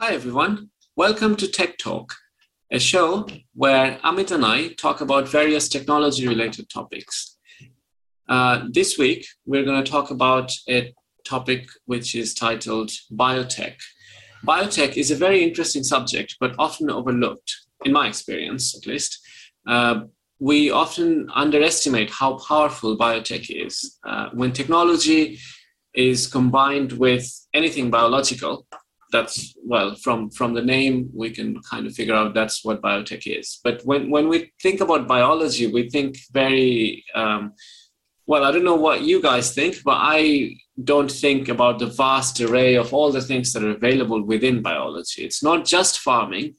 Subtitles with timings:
[0.00, 0.70] Hi, everyone.
[0.94, 2.14] Welcome to Tech Talk,
[2.70, 7.36] a show where Amit and I talk about various technology related topics.
[8.28, 10.94] Uh, this week, we're going to talk about a
[11.26, 13.74] topic which is titled biotech.
[14.46, 17.52] Biotech is a very interesting subject, but often overlooked,
[17.84, 19.18] in my experience at least.
[19.66, 20.02] Uh,
[20.38, 23.98] we often underestimate how powerful biotech is.
[24.06, 25.40] Uh, when technology
[25.92, 28.64] is combined with anything biological,
[29.10, 33.22] that's well from from the name we can kind of figure out that's what biotech
[33.26, 33.60] is.
[33.64, 37.52] But when when we think about biology we think very um,
[38.26, 40.50] well i don't know what you guys think but i
[40.84, 45.24] don't think about the vast array of all the things that are available within biology.
[45.24, 46.54] It's not just farming.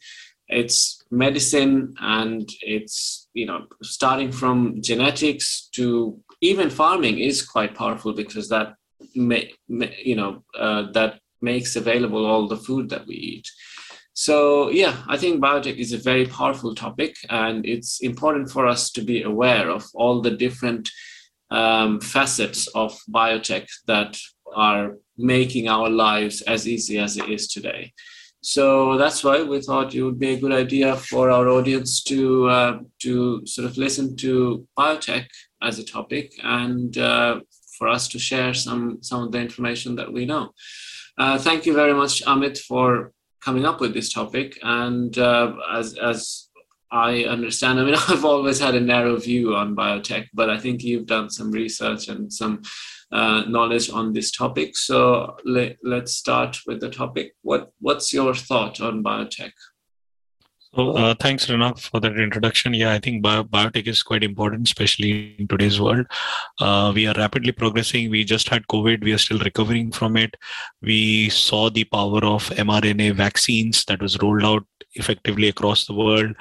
[0.47, 8.13] It's medicine and it's you know starting from genetics to even farming is quite powerful
[8.13, 8.75] because that
[9.15, 13.47] may, may you know uh, that makes available all the food that we eat.
[14.13, 18.91] So, yeah, I think biotech is a very powerful topic, and it's important for us
[18.91, 20.89] to be aware of all the different
[21.51, 24.17] um, facets of biotech that
[24.53, 27.93] are making our lives as easy as it is today.
[28.41, 32.47] So that's why we thought it would be a good idea for our audience to
[32.47, 35.27] uh, to sort of listen to biotech
[35.61, 37.41] as a topic and uh,
[37.77, 40.51] for us to share some some of the information that we know.
[41.19, 43.11] Uh, thank you very much, Amit, for
[43.43, 44.57] coming up with this topic.
[44.63, 46.47] And uh, as, as
[46.91, 50.81] I understand, I mean, I've always had a narrow view on biotech, but I think
[50.81, 52.61] you've done some research and some
[53.11, 54.77] uh, knowledge on this topic.
[54.77, 57.33] So let, let's start with the topic.
[57.41, 59.51] What What's your thought on biotech?
[60.75, 62.75] So uh, thanks, Renak, for that introduction.
[62.75, 66.05] Yeah, I think bio- biotech is quite important, especially in today's world.
[66.59, 68.11] Uh, we are rapidly progressing.
[68.11, 69.03] We just had COVID.
[69.03, 70.37] We are still recovering from it.
[70.83, 76.35] We saw the power of mRNA vaccines that was rolled out effectively across the world,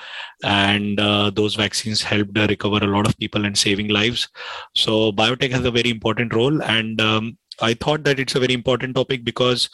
[0.45, 4.29] and uh, those vaccines helped recover a lot of people and saving lives.
[4.75, 8.55] So biotech has a very important role, and um, I thought that it's a very
[8.55, 9.69] important topic because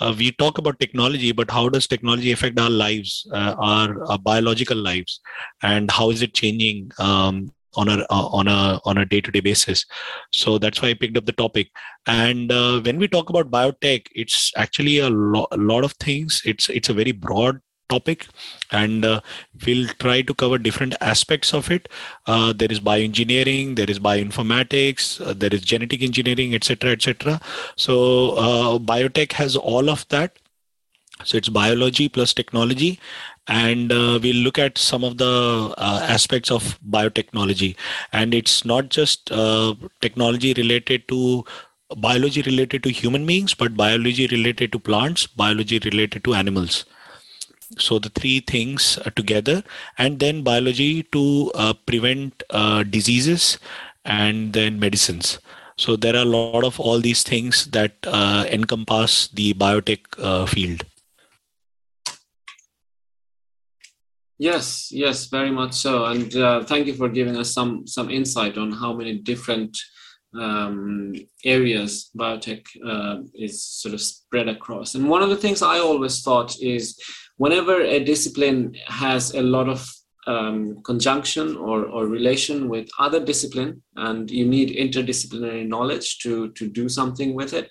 [0.00, 4.18] uh, we talk about technology, but how does technology affect our lives, uh, our, our,
[4.18, 5.20] biological lives,
[5.62, 9.30] and how is it changing um, on a uh, on a on a day to
[9.30, 9.84] day basis?
[10.32, 11.70] So that's why I picked up the topic.
[12.06, 16.42] And uh, when we talk about biotech, it's actually a, lo- a lot of things.
[16.44, 17.60] It's it's a very broad
[17.92, 18.26] topic
[18.70, 19.20] and uh,
[19.66, 21.88] we'll try to cover different aspects of it.
[22.26, 27.40] Uh, there is bioengineering there is bioinformatics uh, there is genetic engineering etc etc
[27.76, 30.38] so uh, biotech has all of that.
[31.24, 32.98] So it's biology plus technology
[33.46, 37.76] and uh, we'll look at some of the uh, aspects of biotechnology.
[38.12, 39.26] And it's not just
[40.00, 41.44] technology related to
[41.96, 46.84] biology related to human beings but biology related to plants biology related to animals
[47.78, 49.62] so the three things uh, together
[49.98, 53.58] and then biology to uh, prevent uh, diseases
[54.04, 55.38] and then medicines.
[55.76, 60.46] So there are a lot of all these things that uh, encompass the biotech uh,
[60.46, 60.84] field.
[64.38, 66.06] Yes yes very much so.
[66.06, 69.76] And uh, thank you for giving us some some insight on how many different
[70.34, 71.12] um,
[71.44, 72.66] areas biotech
[73.34, 74.94] is sort of spread across.
[74.94, 76.98] And one of the things i always thought is
[77.42, 79.80] whenever a discipline has a lot of
[80.26, 86.68] um, conjunction or, or relation with other discipline and you need interdisciplinary knowledge to, to
[86.68, 87.70] do something with it,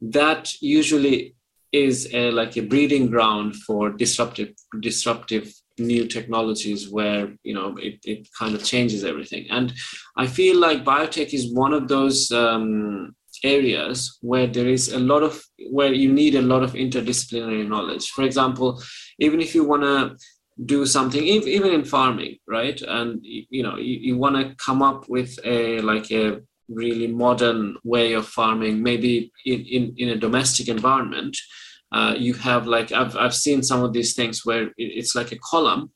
[0.00, 1.34] that usually
[1.72, 7.98] is a, like a breeding ground for disruptive disruptive new technologies where you know it,
[8.04, 9.46] it kind of changes everything.
[9.50, 9.72] And
[10.16, 15.22] i feel like biotech is one of those um, areas where there is a lot
[15.22, 18.08] of where you need a lot of interdisciplinary knowledge.
[18.10, 18.82] For example
[19.18, 20.16] even if you want to
[20.64, 22.80] do something even in farming right?
[22.82, 27.76] And you know you, you want to come up with a like a really modern
[27.82, 31.36] way of farming maybe in, in, in a domestic environment
[31.92, 35.38] uh, you have like I've, I've seen some of these things where it's like a
[35.38, 35.90] column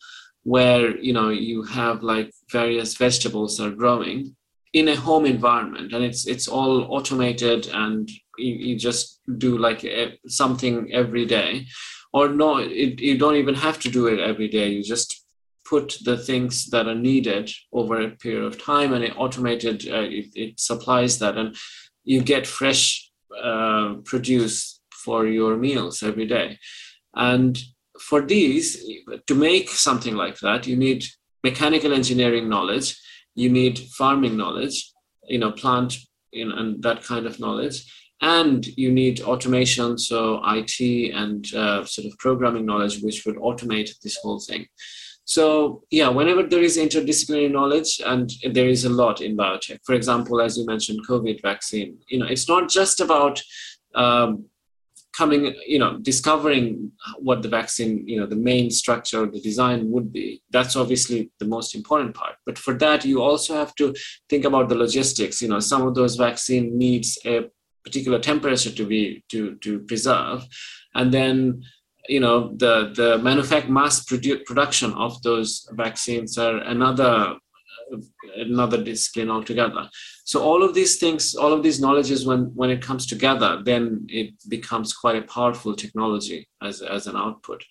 [0.45, 4.35] where you know you have like various vegetables are growing
[4.73, 9.85] in a home environment and it's it's all automated and you, you just do like
[9.85, 11.67] a, something every day.
[12.15, 14.69] Or no it, you don't even have to do it every day.
[14.69, 15.25] You just
[15.65, 20.07] put the things that are needed over a period of time and it automated uh,
[20.19, 21.57] it, it, supplies that and
[22.05, 23.11] you get fresh
[23.43, 26.59] uh, produce for your meals every day.
[27.15, 27.59] And
[28.01, 28.85] for these
[29.27, 31.05] to make something like that you need
[31.45, 32.99] mechanical engineering knowledge
[33.35, 34.93] you need farming knowledge
[35.29, 35.97] you know plant
[36.33, 37.85] you know, and that kind of knowledge
[38.23, 43.91] and you need automation, so IT and uh, sort of programming knowledge, which would automate
[44.01, 44.67] this whole thing.
[45.25, 49.81] So yeah, whenever there is interdisciplinary knowledge, and there is a lot in biotech.
[49.85, 51.99] For example, as you mentioned, COVID vaccine.
[52.09, 53.43] You know, it's not just about
[53.95, 54.47] um,
[55.17, 60.13] coming, you know, discovering what the vaccine, you know, the main structure, the design would
[60.13, 60.43] be.
[60.51, 62.37] That's obviously the most important part.
[62.47, 63.95] But for that, you also have to
[64.29, 65.43] think about the logistics.
[65.43, 67.51] You know, some of those vaccine needs a
[67.85, 70.47] particular temperature to be to to preserve,
[70.95, 71.63] and then
[72.09, 77.37] you know the the manufact mass produ- production of those vaccines are another
[78.37, 79.89] another discipline altogether.
[80.25, 84.07] So all of these things all of these knowledges when when it comes together then
[84.09, 87.63] it becomes quite a powerful technology as as an output.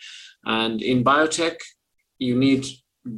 [0.46, 1.58] And in biotech
[2.20, 2.66] you need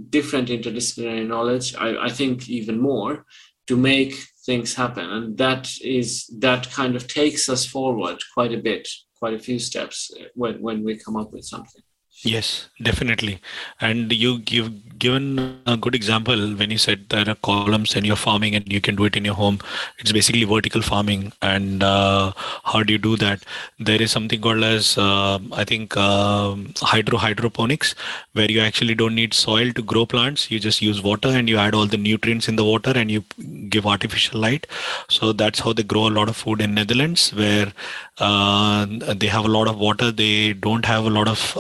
[0.10, 3.26] different interdisciplinary knowledge i, I think even more
[3.68, 4.16] to make
[4.46, 5.10] things happen.
[5.10, 9.60] And that is that kind of takes us forward quite a bit quite a few
[9.60, 11.82] steps when, when we come up with something
[12.26, 13.42] Yes, definitely.
[13.82, 18.16] And you give given a good example when you said there are columns and you're
[18.16, 19.60] farming and you can do it in your home.
[20.00, 21.34] It's basically vertical farming.
[21.42, 22.32] And uh,
[22.64, 23.44] how do you do that?
[23.78, 27.94] There is something called as uh, I think uh, hydro hydroponics,
[28.32, 30.50] where you actually don't need soil to grow plants.
[30.50, 33.26] You just use water and you add all the nutrients in the water and you
[33.68, 34.66] give artificial light.
[35.10, 37.74] So that's how they grow a lot of food in Netherlands, where
[38.20, 40.12] uh, they have a lot of water.
[40.12, 41.58] They don't have a lot of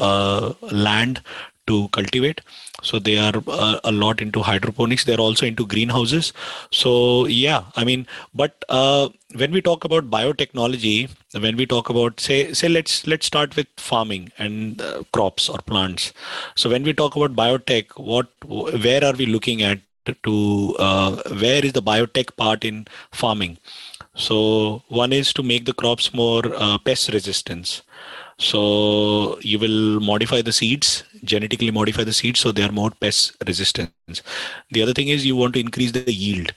[0.72, 1.22] land
[1.68, 2.42] to cultivate.
[2.82, 5.06] So they are uh, a lot into hydroponics.
[5.06, 6.34] They're also into greenhouses.
[6.72, 11.10] So yeah i mean but uh, when we talk about biotechnology
[11.46, 15.58] when we talk about say say let's let's start with farming and uh, crops or
[15.60, 16.14] plants.
[16.56, 19.80] So when we talk about biotech what where are we looking at
[20.24, 23.58] to uh, where is the biotech part in farming?
[24.16, 27.82] So one is to make the crops more uh, pest resistance.
[28.40, 33.36] So you will modify the seeds, genetically modify the seeds so they are more pest
[33.48, 33.92] resistant.
[34.72, 36.54] The other thing is you want to increase the yield.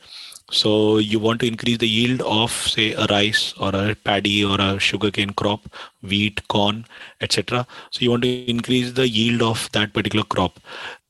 [0.51, 4.61] So you want to increase the yield of say a rice or a paddy or
[4.61, 5.63] a sugarcane crop,
[6.03, 6.87] wheat, corn,
[7.21, 7.67] etc.
[7.91, 10.61] So you want to increase the yield of that particular crop.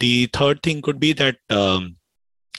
[0.00, 1.96] The third thing could be that um,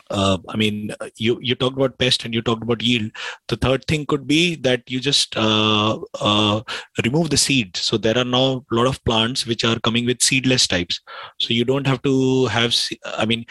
[0.10, 3.12] uh, I mean, you you talked about pest and you talked about yield.
[3.48, 6.62] The third thing could be that you just uh, uh,
[7.04, 7.76] remove the seed.
[7.78, 11.02] So there are now a lot of plants which are coming with seedless types.
[11.40, 12.76] So you don't have to have.
[13.06, 13.46] I mean,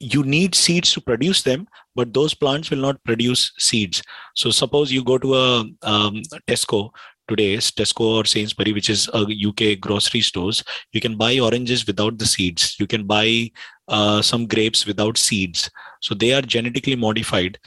[0.00, 4.02] you need seeds to produce them, but those plants will not produce seeds.
[4.34, 6.90] So suppose you go to a um, Tesco
[7.30, 12.18] today, Tesco or Sainsbury, which is a UK grocery stores, you can buy oranges without
[12.18, 12.76] the seeds.
[12.78, 13.50] You can buy
[13.88, 15.70] uh, some grapes without seeds.
[16.00, 17.58] So they are genetically modified.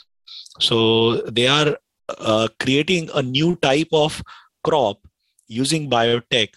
[0.59, 1.77] So they are
[2.09, 4.21] uh, creating a new type of
[4.63, 4.99] crop
[5.47, 6.49] using biotech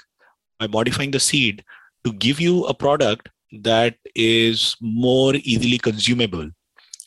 [0.59, 1.65] by modifying the seed
[2.05, 3.29] to give you a product
[3.63, 6.51] that is more easily consumable.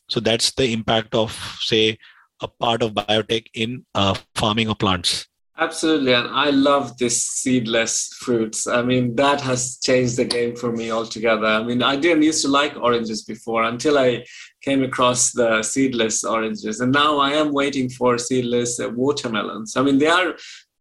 [0.07, 1.31] So that's the impact of,
[1.61, 1.97] say,
[2.41, 5.27] a part of biotech in uh, farming of plants.
[5.57, 6.13] Absolutely.
[6.13, 8.65] And I love this seedless fruits.
[8.65, 11.45] I mean, that has changed the game for me altogether.
[11.45, 14.23] I mean, I didn't used to like oranges before until I
[14.61, 16.79] came across the seedless oranges.
[16.79, 19.75] And now I am waiting for seedless watermelons.
[19.75, 20.35] I mean, they are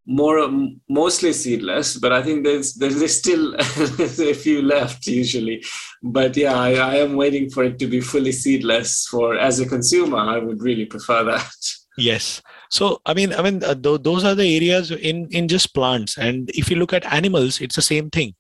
[0.07, 0.49] more
[0.89, 5.63] mostly seedless, but I think there's there's still a few left usually.
[6.03, 9.07] But yeah, I, I am waiting for it to be fully seedless.
[9.07, 11.53] For as a consumer, I would really prefer that.
[11.99, 15.75] Yes, so i mean i mean uh, th- those are the areas in in just
[15.75, 18.35] plants and if you look at animals it's the same thing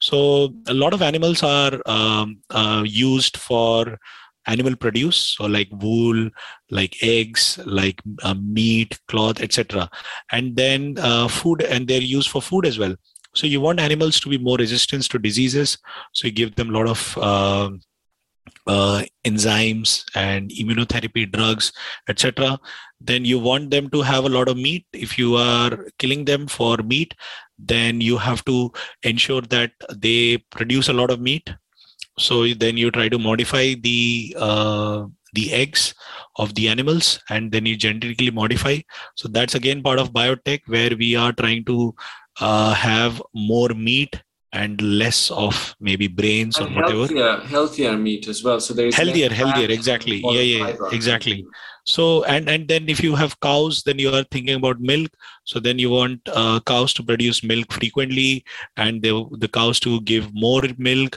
[0.00, 3.98] so a lot of animals are um, uh, used for
[4.46, 6.28] animal produce so like wool
[6.70, 9.88] like eggs like uh, meat cloth etc
[10.32, 12.94] and then uh, food and they're used for food as well.
[13.34, 15.78] So you want animals to be more resistant to diseases.
[16.12, 17.70] So you give them a lot of uh,
[18.66, 21.72] uh, enzymes and immunotherapy drugs
[22.08, 22.58] etc
[23.00, 24.84] then you want them to have a lot of meat.
[24.92, 27.14] If you are killing them for meat
[27.58, 31.50] then you have to ensure that they produce a lot of meat
[32.18, 35.94] so then you try to modify the uh, the eggs
[36.36, 38.78] of the animals and then you genetically modify.
[39.16, 41.94] So that's again part of biotech where we are trying to
[42.40, 44.20] uh, have more meat
[44.52, 46.98] and less of maybe brains and or whatever.
[46.98, 48.58] healthier, healthier meat as well.
[48.58, 50.20] So there is healthier healthier exactly.
[50.24, 51.46] yeah yeah exactly.
[51.86, 55.10] So and and then if you have cows then you are thinking about milk.
[55.44, 58.44] So then you want uh, cows to produce milk frequently
[58.76, 61.16] and the the cows to give more milk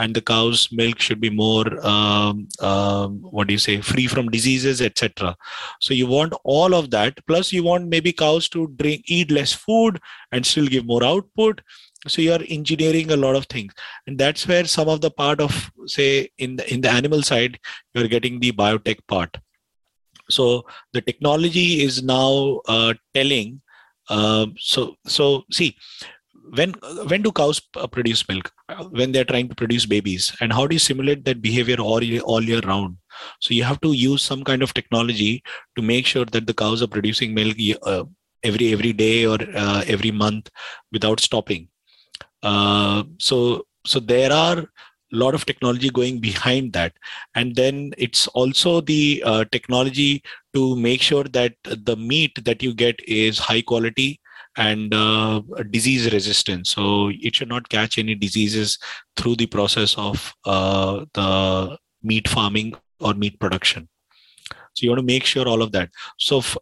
[0.00, 4.30] and the cow's milk should be more um, um, what do you say free from
[4.36, 5.36] diseases etc
[5.80, 9.52] so you want all of that plus you want maybe cows to drink eat less
[9.52, 10.00] food
[10.32, 11.60] and still give more output.
[12.06, 13.72] So you are engineering a lot of things.
[14.06, 17.58] And that's where some of the part of say in the in the animal side
[17.94, 19.36] you're getting the biotech part.
[20.28, 23.60] So the technology is now uh, telling
[24.08, 25.76] uh, so so see
[26.56, 26.72] when
[27.08, 27.60] when do cows
[27.92, 28.52] produce milk
[28.90, 30.34] when they're trying to produce babies?
[30.40, 32.96] And how do you simulate that behavior all year, all year round?
[33.40, 35.42] So you have to use some kind of technology
[35.76, 38.04] to make sure that the cows are producing milk uh,
[38.42, 40.48] every every day or uh, every month
[40.92, 41.68] without stopping.
[42.42, 44.58] Uh, so so there are
[45.12, 46.92] a lot of technology going behind that.
[47.34, 50.22] And then it's also the uh, technology
[50.54, 54.19] to make sure that the meat that you get is high quality
[54.56, 55.40] and uh,
[55.70, 56.70] disease resistance.
[56.70, 58.78] so it should not catch any diseases
[59.16, 63.88] through the process of uh, the meat farming or meat production.
[64.74, 65.90] So you want to make sure all of that.
[66.18, 66.56] So f-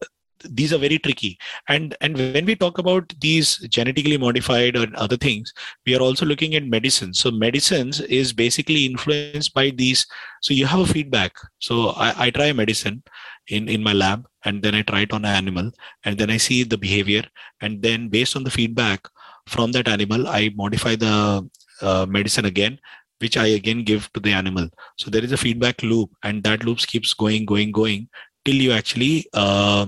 [0.45, 1.37] these are very tricky.
[1.69, 5.53] And and when we talk about these genetically modified and other things
[5.85, 7.19] we are also looking at medicines.
[7.19, 10.07] So medicines is basically influenced by these.
[10.43, 11.33] So you have a feedback.
[11.59, 13.03] So i, I try medicine
[13.49, 15.71] in in my lab and then i try it on an animal
[16.05, 17.25] and then i see the behavior
[17.61, 19.09] and then based on the feedback
[19.47, 21.15] from that animal i modify the
[21.83, 22.79] uh, medicine again
[23.21, 24.69] which i again give to the animal.
[24.97, 28.09] So there is a feedback loop and that loop keeps going going going
[28.45, 29.87] till you actually uh,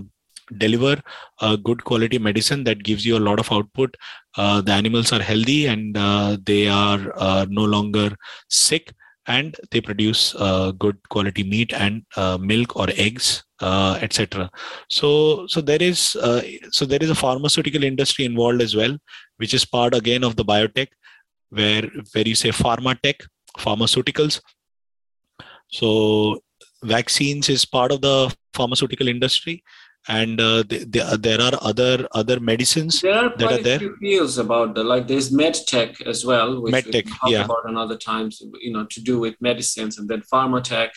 [0.59, 1.01] deliver
[1.41, 3.97] a good quality medicine that gives you a lot of output.
[4.37, 8.11] Uh, the animals are healthy and uh, they are uh, no longer
[8.49, 8.93] sick
[9.27, 12.03] and they produce uh, good quality meat and
[12.41, 14.51] milk or eggs uh, etc
[14.89, 16.01] so so there is
[16.79, 18.97] so there is a pharmaceutical industry involved as well
[19.37, 20.89] which is part again of the biotech
[21.51, 23.21] where where you say pharma tech
[23.59, 24.41] pharmaceuticals.
[25.69, 26.41] So
[26.83, 29.63] vaccines is part of the pharmaceutical industry
[30.09, 33.81] and uh, the, the, uh, there are other other medicines there are that are there.
[34.01, 37.45] fields about the like there's medtech as well which medtech, we talk yeah.
[37.45, 40.91] about another times you know to do with medicines and then pharma tech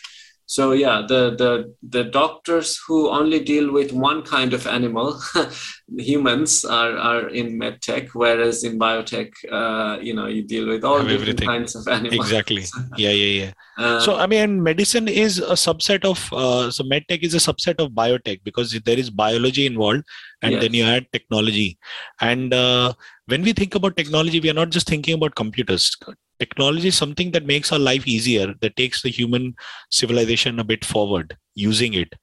[0.46, 5.20] so yeah the the the doctors who only deal with one kind of animal
[5.98, 11.00] humans are are in medtech whereas in biotech uh, you know you deal with all
[11.00, 11.48] different everything.
[11.48, 12.16] kinds of animals.
[12.16, 12.64] Exactly.
[12.98, 13.52] Yeah yeah yeah.
[13.78, 17.80] Uh, so i mean medicine is a subset of uh, so medtech is a subset
[17.80, 20.04] of biotech because there is biology involved
[20.42, 20.62] and yes.
[20.62, 21.78] then you add technology.
[22.20, 22.94] And uh,
[23.28, 25.96] when we think about technology we are not just thinking about computers
[26.44, 29.56] technology is something that makes our life easier that takes the human
[30.00, 32.14] civilization a bit forward using it.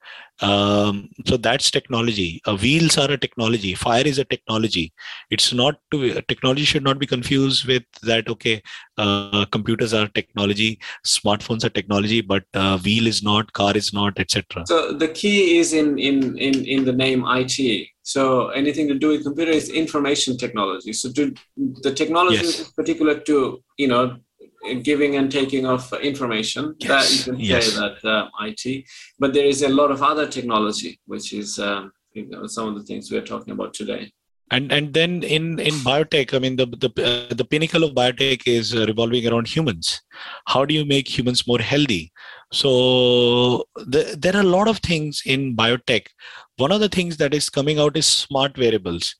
[0.41, 2.41] Um, so that's technology.
[2.45, 3.73] Uh, wheels are a technology.
[3.75, 4.91] Fire is a technology.
[5.29, 8.61] It's not to technology should not be confused with that okay
[8.97, 14.19] uh, computers are technology smartphones are technology but uh, wheel is not car is not
[14.19, 18.97] etc so the key is in in in, in the name it so anything to
[19.03, 20.93] do with computer is information technology.
[20.93, 21.33] So to,
[21.85, 22.59] the technology yes.
[22.59, 23.35] is particular to
[23.77, 24.17] you know
[24.83, 26.89] giving and taking of information yes.
[26.89, 27.65] that you can yes.
[27.65, 28.85] say that uh, IT.
[29.19, 32.75] But there is a lot of other technology, which is um, you know, some of
[32.75, 34.11] the things we are talking about today.
[34.51, 38.41] And and then in in biotech, I mean the the uh, the pinnacle of biotech
[38.45, 40.01] is uh, revolving around humans.
[40.45, 42.11] How do you make humans more healthy?
[42.51, 46.07] So the, there are a lot of things in biotech
[46.57, 49.15] one of the things that is coming out is smart wearables.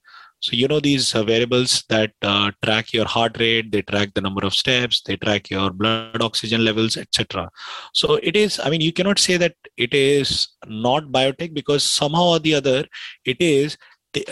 [0.46, 4.24] so you know these uh, wearables that uh, track your heart rate they track the
[4.26, 7.44] number of steps they track your blood oxygen levels etc
[8.00, 10.32] so it is i mean you cannot say that it is
[10.86, 12.80] not biotech because somehow or the other
[13.34, 13.78] it is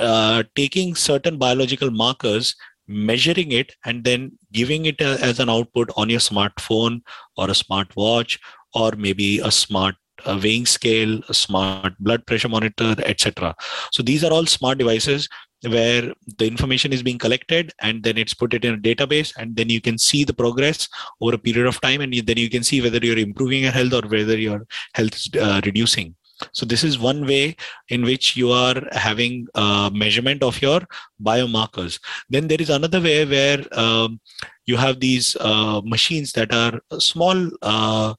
[0.07, 2.55] uh, taking certain biological markers
[2.89, 7.01] measuring it and then giving it a, uh, as an output on your smartphone
[7.37, 8.39] or a smartwatch
[8.73, 9.95] or maybe a smart
[10.25, 13.55] a weighing scale, a smart blood pressure monitor, etc.
[13.91, 15.29] So these are all smart devices
[15.67, 19.55] where the information is being collected and then it's put it in a database and
[19.55, 20.87] then you can see the progress
[21.21, 23.93] over a period of time and then you can see whether you're improving your health
[23.93, 26.15] or whether your health is uh, reducing
[26.53, 27.53] so this is one way
[27.89, 30.79] in which you are having a measurement of your
[31.21, 31.99] biomarkers
[32.29, 34.21] then there is another way where um,
[34.65, 38.13] you have these uh, machines that are small uh,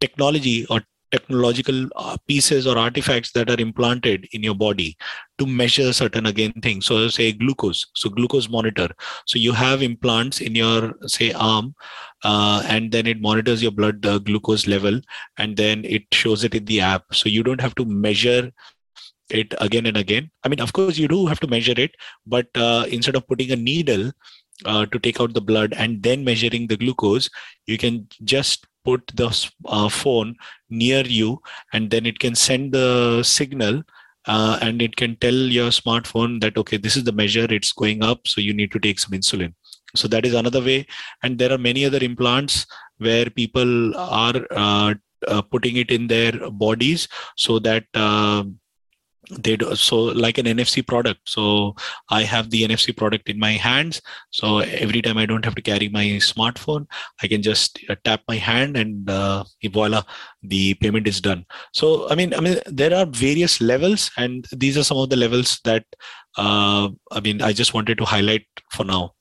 [0.00, 4.96] technology or technological uh, pieces or artifacts that are implanted in your body
[5.38, 6.86] to measure certain again things.
[6.86, 7.86] So say glucose.
[7.94, 8.88] So glucose monitor.
[9.26, 11.74] So you have implants in your say arm
[12.24, 15.00] uh, and then it monitors your blood glucose level
[15.38, 17.04] and then it shows it in the app.
[17.12, 18.50] So you don't have to measure
[19.30, 20.30] it again and again.
[20.44, 21.94] I mean of course you do have to measure it
[22.26, 24.12] but uh, instead of putting a needle
[24.66, 27.30] uh, to take out the blood and then measuring the glucose
[27.66, 29.28] you can just put the
[29.66, 30.34] uh, phone
[30.68, 31.40] near you
[31.72, 33.82] and then it can send the signal
[34.26, 38.02] uh, and it can tell your smartphone that okay this is the measure it's going
[38.02, 39.54] up so you need to take some insulin.
[39.96, 40.86] So that is another way.
[41.22, 42.66] And there are many other implants
[42.98, 44.94] where people are uh,
[45.26, 48.44] uh, putting it in their bodies so that uh,
[49.38, 51.20] they do so like an nfc product.
[51.24, 51.74] So
[52.10, 54.00] i have the nfc product in my hands.
[54.30, 56.86] So every time i don't have to carry my smartphone
[57.22, 60.02] i can just uh, tap my hand and uh, voila
[60.42, 61.44] the payment is done.
[61.72, 65.16] So i mean i mean there are various levels and these are some of the
[65.16, 65.84] levels that
[66.36, 69.14] uh, i mean i just wanted to highlight for now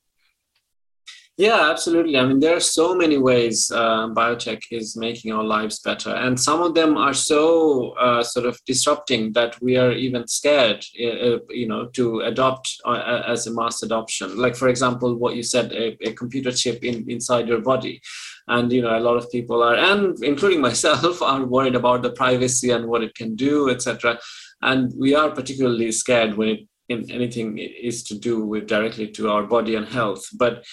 [1.39, 2.17] yeah, absolutely.
[2.17, 6.37] I mean, there are so many ways uh, biotech is making our lives better, and
[6.37, 11.07] some of them are so uh, sort of disrupting that we are even scared, uh,
[11.07, 14.37] uh you know, to adopt uh, as a mass adoption.
[14.37, 18.01] Like, for example, what you said, a, a, computer chip in, inside your body,
[18.49, 22.11] and you know, a lot of people are, and including myself, are worried about the
[22.11, 24.19] privacy and what it can do, etc.
[24.61, 29.29] And we are particularly scared when it in anything is to do with directly to
[29.29, 30.65] our body and health, but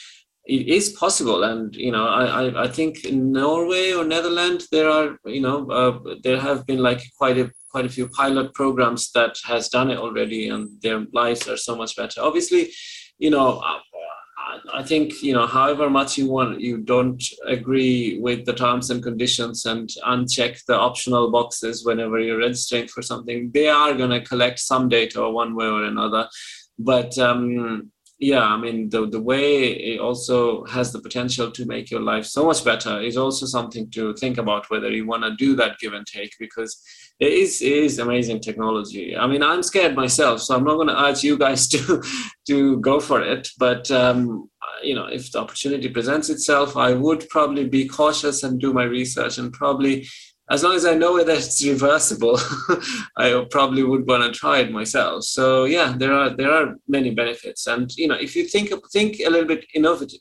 [0.47, 1.45] it is possible.
[1.45, 5.99] And you know I, I think in norway or netherlands there are you know uh,
[6.23, 9.99] there have been like quite a quite a few pilot programs that has done it
[9.99, 12.21] already and their lives are so much better.
[12.23, 12.73] Obviously
[13.19, 13.81] you know uh,
[14.73, 19.03] I think you know, however much you want, you don't agree with the terms and
[19.03, 23.51] conditions and uncheck the optional boxes whenever you're registering for something.
[23.53, 26.29] They are going to collect some data one way or another,
[26.79, 31.91] but um, yeah i mean the, the way it also has the potential to make
[31.91, 35.35] your life so much better is also something to think about whether you want to
[35.37, 36.83] do that give and take because
[37.19, 39.17] it is, it is amazing technology.
[39.17, 42.03] I mean i'm scared myself so i'm not going to urge you guys to
[42.47, 44.49] to go for it but um,
[44.83, 48.85] you know if the opportunity presents itself i would probably be cautious and do my
[48.85, 50.07] research and probably
[50.49, 52.39] as long as I know that it's reversible,
[53.17, 55.25] I probably would want to try it myself.
[55.25, 59.19] So yeah, there are there are many benefits, and you know, if you think think
[59.21, 60.21] a little bit innovative,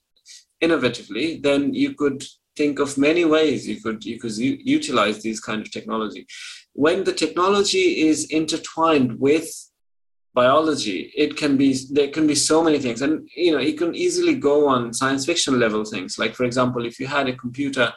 [0.63, 2.23] innovatively, then you could
[2.55, 6.25] think of many ways you could you could utilize these kind of technology.
[6.73, 9.47] When the technology is intertwined with
[10.33, 13.93] biology, it can be there can be so many things, and you know, you can
[13.93, 16.17] easily go on science fiction level things.
[16.17, 17.93] Like for example, if you had a computer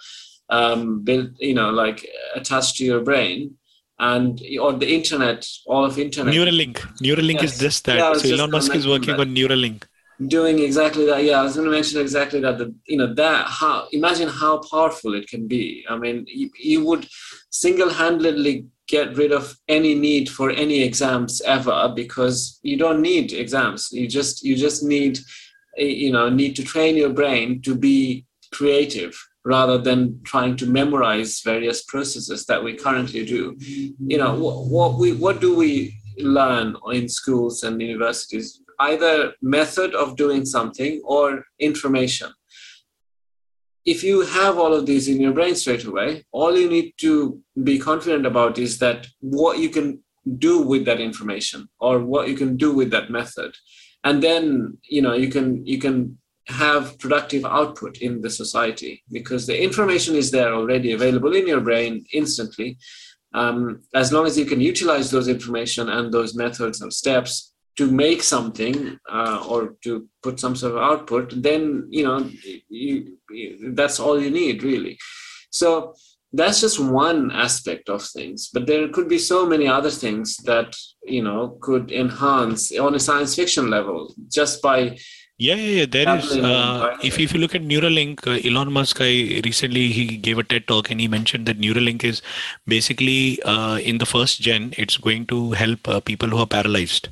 [0.51, 3.57] um, built, you know, like attached to your brain
[3.99, 6.35] and or the internet, all of internet.
[6.35, 6.79] Neuralink.
[7.03, 7.55] Neuralink yes.
[7.55, 7.99] is just that.
[7.99, 9.21] Yeah, so Elon Musk is working that.
[9.21, 9.85] on Neuralink.
[10.27, 11.23] Doing exactly that.
[11.23, 12.59] Yeah, I was going to mention exactly that.
[12.59, 15.85] The, you know that how imagine how powerful it can be.
[15.89, 17.07] I mean, you, you would
[17.51, 23.93] single-handedly get rid of any need for any exams ever because you don't need exams.
[23.93, 25.19] You just you just need
[25.77, 29.17] you know need to train your brain to be creative
[29.49, 33.57] rather than trying to memorize various processes that we currently do.
[34.13, 34.35] You know,
[34.75, 35.73] what, we what do we
[36.19, 38.61] learn in schools and universities?
[38.79, 42.31] Either method of doing something or information.
[43.87, 47.41] If you have all of these in your brain straight away, all you need to
[47.65, 50.03] be confident about is that what you can
[50.49, 53.55] do with that information or what you can do with that method
[54.05, 59.47] and then you know you can you can have productive output in the society because
[59.47, 62.79] the information is there already available in your brain instantly.
[63.35, 67.91] Um, as long as you can utilize those information and those methods and steps to
[67.91, 72.29] make something uh, or to put some sort of output, then you know
[72.69, 74.99] you, you, that's all you need really.
[75.51, 75.95] So
[76.33, 80.77] that's just one aspect of things, but there could be so many other things that
[81.05, 84.99] you know could enhance on a science fiction level just by
[85.39, 85.87] yeah, yeah, yeah.
[85.87, 86.37] There is.
[86.37, 90.45] Uh, if if you look at Neuralink, uh, Elon Musk, I recently he gave a
[90.45, 92.23] TED talk and he mentioned that Neuralink is
[92.67, 97.09] basically uh, in the first gen, it's going to help uh, people who are paralyzed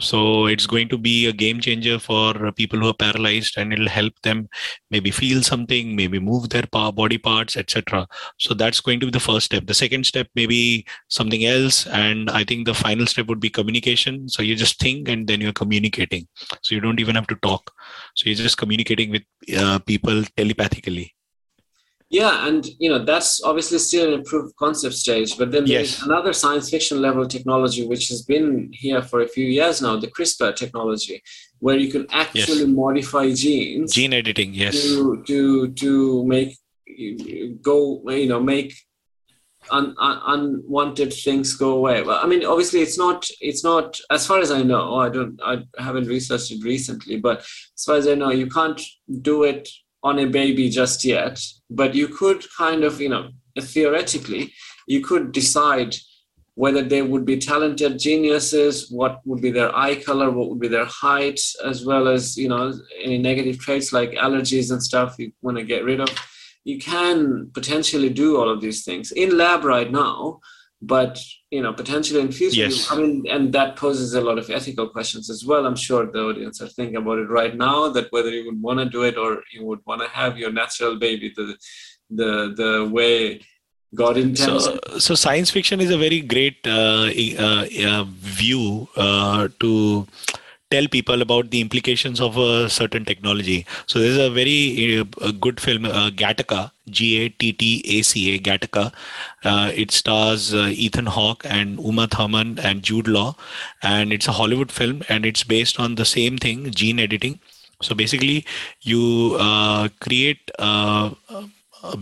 [0.00, 3.88] so it's going to be a game changer for people who are paralyzed and it'll
[3.88, 4.48] help them
[4.90, 8.06] maybe feel something maybe move their body parts etc
[8.38, 9.66] so that's going to be the first step.
[9.66, 14.28] The second step maybe something else and i think the final step would be communication.
[14.28, 16.26] So you just think and then you're communicating.
[16.62, 17.72] So you don't even have to talk.
[18.14, 19.22] So you're just communicating with
[19.56, 21.14] uh, people telepathically
[22.10, 25.36] yeah, and you know that's obviously still in a proof of concept stage.
[25.36, 26.02] But then there's yes.
[26.02, 30.06] another science fiction level technology which has been here for a few years now, the
[30.06, 31.22] CRISPR technology,
[31.58, 32.68] where you can actually yes.
[32.68, 36.56] modify genes, gene editing, yes, to to to make
[37.62, 38.74] go you know make
[39.70, 44.26] un, un, unwanted things go away well i mean obviously it's not it's not as
[44.26, 48.08] far as i know i don't i haven't researched it recently but as far as
[48.08, 48.80] i know you can't
[49.20, 49.68] do it
[50.02, 53.28] on a baby just yet but you could kind of you know
[53.60, 54.52] theoretically
[54.86, 55.94] you could decide
[56.58, 60.66] whether they would be talented geniuses, what would be their eye color, what would be
[60.66, 65.30] their height, as well as you know any negative traits like allergies and stuff you
[65.40, 66.08] want to get rid of.
[66.64, 70.40] You can potentially do all of these things in lab right now,
[70.80, 72.66] but you know potentially in future.
[72.68, 72.90] Yes.
[72.90, 75.66] I mean, and that poses a lot of ethical questions as well.
[75.66, 78.78] I'm sure the audience are thinking about it right now that whether you would want
[78.78, 81.56] to do it or you would want to have your natural baby the
[82.10, 83.40] the the way
[83.94, 84.64] God intends.
[84.64, 90.06] So, so science fiction is a very great uh, uh, uh, view uh, to
[90.70, 93.66] tell people about the implications of a certain technology.
[93.86, 98.92] So there's a very uh, good film, uh, Gattaca, G-A-T-T-A-C-A, Gattaca.
[99.76, 103.36] it stars uh, Ethan Hawke and Uma Thurman and Jude Law,
[103.82, 107.40] and it's a Hollywood film, and it's based on the same thing, gene editing.
[107.82, 108.44] So basically,
[108.82, 110.50] you uh, create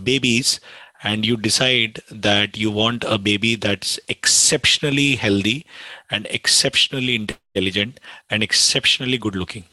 [0.02, 0.60] babies
[1.08, 5.64] and you decide that you want a baby that's exceptionally healthy
[6.10, 9.64] and exceptionally intelligent and exceptionally good looking.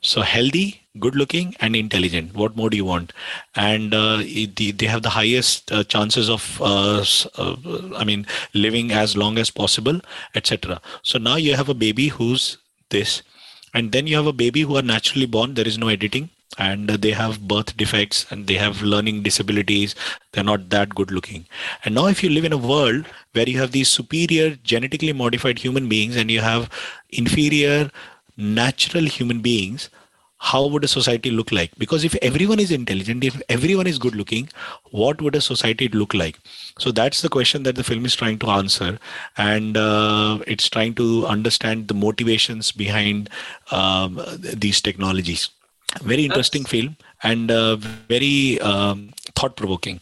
[0.00, 2.34] So healthy good looking and intelligent.
[2.34, 3.12] What more do you want?
[3.54, 7.04] And uh, they have the highest uh, chances of uh,
[7.36, 7.56] uh,
[7.96, 10.00] i mean living as long as possible
[10.34, 12.58] etc so now you have a baby who's
[12.90, 13.22] this
[13.74, 15.54] and then you have a baby who are naturally born.
[15.54, 19.94] There is no editing and they have birth defects and they have learning disabilities.
[20.32, 21.46] They're not that good looking.
[21.84, 25.58] And now if you live in a world where you have these superior genetically modified
[25.58, 26.70] human beings and you have
[27.10, 27.90] inferior
[28.36, 29.90] natural human beings
[30.40, 31.74] how would a society look like?
[31.78, 34.48] Because if everyone is intelligent if everyone is good looking
[34.92, 36.38] what would a society look like?
[36.78, 38.98] So that's the question that the film is trying to answer.
[39.36, 43.30] And uh, it's trying to understand the motivations behind
[43.72, 45.50] um, these technologies
[46.02, 46.70] very interesting That's...
[46.72, 47.76] film and uh,
[48.08, 50.00] very um, thought provoking.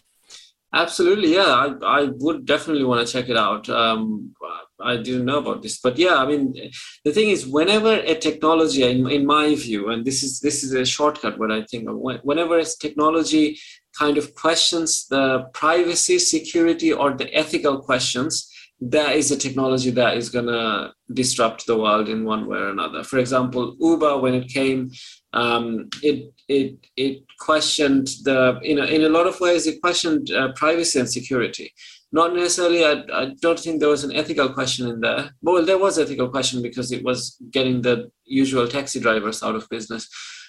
[0.72, 1.75] Absolutely, yeah.
[1.83, 3.68] I, I would definitely want to check it out.
[3.68, 4.35] Um,
[4.79, 6.55] I didn't know about this, but yeah, I mean,
[7.03, 10.72] the thing is, whenever a technology, in, in my view, and this is this is
[10.75, 13.59] a shortcut, what I think of, whenever a technology
[13.99, 20.18] kind of questions the privacy, security, or the ethical questions, that is a technology that
[20.18, 23.03] is going to disrupt the world in one way or another.
[23.03, 24.90] For example, Uber, when it came,
[25.33, 30.31] um, it it it questioned the you know in a lot of ways it questioned
[30.31, 31.73] uh, privacy and security.
[32.12, 32.85] Not necessarily.
[32.85, 35.31] I, I don't think there was an ethical question in there.
[35.43, 39.69] Well, there was ethical question because it was getting the usual taxi drivers out of
[39.69, 40.09] business.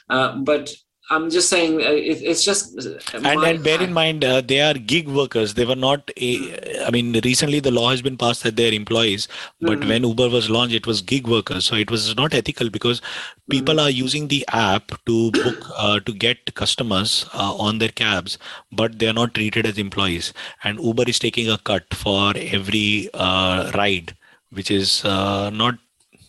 [0.10, 0.72] Uh, but
[1.10, 2.78] I'm just saying uh, it, it's just.
[2.78, 5.54] Uh, and, and bear in mind, uh, they are gig workers.
[5.54, 6.12] They were not.
[6.18, 9.28] A, I mean, recently the law has been passed that they're employees,
[9.62, 9.90] but mm-hmm.
[9.90, 11.66] when Uber was launched, it was gig workers.
[11.66, 13.02] So it was not ethical because
[13.50, 13.86] people mm-hmm.
[13.86, 18.38] are using the app to book uh, to get customers uh, on their cabs,
[18.72, 20.34] but they are not treated as employees.
[20.64, 24.16] And Uber is taking a cut for every uh, ride,
[24.52, 25.76] which is not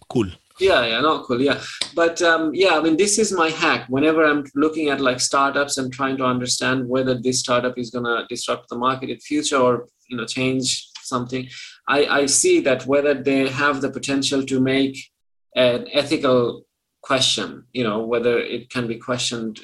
[0.08, 0.28] cool
[0.60, 1.60] yeah yeah not cool yeah.
[1.94, 3.86] But um, yeah i mean this is my hack.
[3.88, 8.04] Whenever i'm looking at like startups and trying to understand whether this startup is going
[8.04, 11.48] to disrupt the market in future or you know change something.
[11.88, 14.96] I i see that whether they have the potential to make
[15.56, 16.64] an ethical
[17.00, 19.60] question you know whether it can be questioned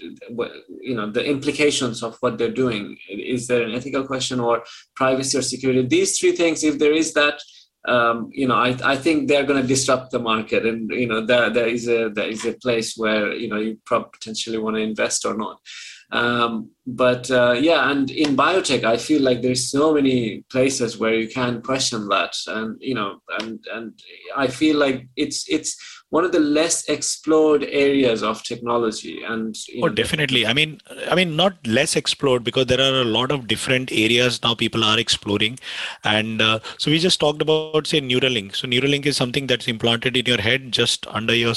[0.80, 2.96] you know the implications of what they're doing.
[3.08, 5.86] Is there an ethical question or privacy or security?
[5.86, 7.40] These three things if there is that
[7.86, 11.24] um, you know, I, I think they're going to disrupt the market, and you know,
[11.24, 14.76] there there is a there is a place where you know you probably potentially want
[14.76, 15.60] to invest or not.
[16.14, 21.14] Um, but uh, yeah, and in biotech, I feel like there's so many places where
[21.14, 23.98] you can question that, and you know, and and
[24.36, 25.76] I feel like it's it's
[26.14, 30.46] one of the less explored areas of technology and oh know, definitely.
[30.46, 34.40] I mean i mean not less explored because there are a lot of different areas
[34.44, 35.58] now people are exploring.
[36.04, 38.54] And uh, so we just talked about say neuralink.
[38.54, 41.54] So neuralink is something that's implanted in your head just under your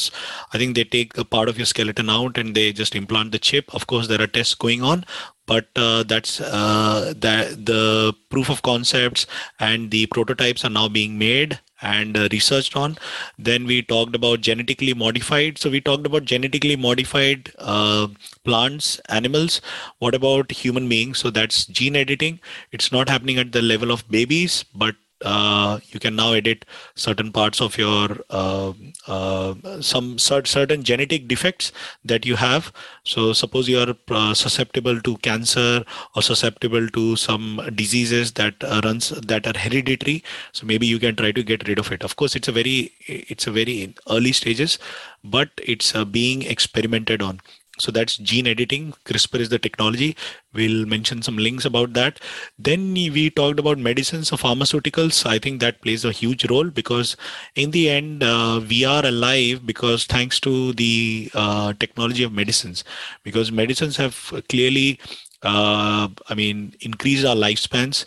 [0.53, 3.39] i think they take a part of your skeleton out and they just implant the
[3.39, 3.75] chip.
[3.75, 5.05] Of course there are tests going on.
[5.45, 9.25] But uh, that's uh, that the proof of concepts
[9.59, 12.97] and the prototypes are now being made and uh, researched on.
[13.37, 15.57] Then we talked about genetically modified.
[15.57, 18.07] So we talked about genetically modified uh,
[18.43, 19.61] plants animals.
[19.99, 21.19] What about human beings?
[21.19, 22.41] So that's gene editing.
[22.71, 27.31] It's not happening at the level of babies but uh, you can now edit certain
[27.31, 28.73] parts of your uh,
[29.07, 31.71] uh, some cert- certain genetic defects
[32.05, 32.71] that you have.
[33.03, 35.83] So suppose you are uh, susceptible to cancer
[36.15, 41.31] or susceptible to some diseases that runs that are hereditary so maybe you can try
[41.31, 42.03] to get rid of it.
[42.03, 44.77] Of course it's a very it's a very early stages
[45.23, 47.39] but it's uh, being experimented on
[47.79, 48.93] so that's gene editing.
[49.05, 50.15] Crispr is the technology.
[50.53, 52.19] We'll mention some links about that.
[52.57, 55.25] Then we talked about medicines or pharmaceuticals.
[55.25, 57.15] I think that plays a huge role because
[57.55, 62.83] in the end uh, we are alive because thanks to the uh, technology of medicines.
[63.23, 64.99] Because medicines have clearly
[65.43, 68.05] uh, I mean, increased our lifespans,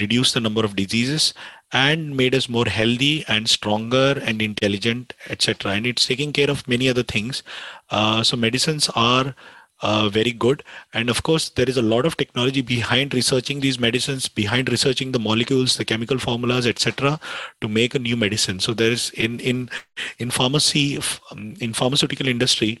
[0.00, 1.32] reduced the number of diseases,
[1.72, 5.72] and made us more healthy and stronger and intelligent, etc.
[5.72, 7.42] And it's taking care of many other things.
[7.90, 9.34] Uh, so medicines are
[9.82, 10.62] uh, very good.
[10.94, 15.12] And of course, there is a lot of technology behind researching these medicines, behind researching
[15.12, 17.18] the molecules, the chemical formulas, etc.,
[17.60, 18.60] to make a new medicine.
[18.60, 19.70] So there is in in
[20.18, 22.78] in pharmacy, um, in pharmaceutical industry,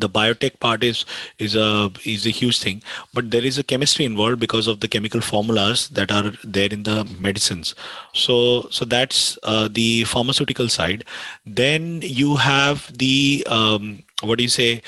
[0.00, 1.04] the biotech part is
[1.38, 2.82] is a is a huge thing
[3.14, 6.82] but there is a chemistry involved because of the chemical formulas that are there in
[6.84, 7.74] the medicines.
[8.14, 11.04] So so that's uh, the pharmaceutical side.
[11.46, 14.82] Then you have the um, what do you say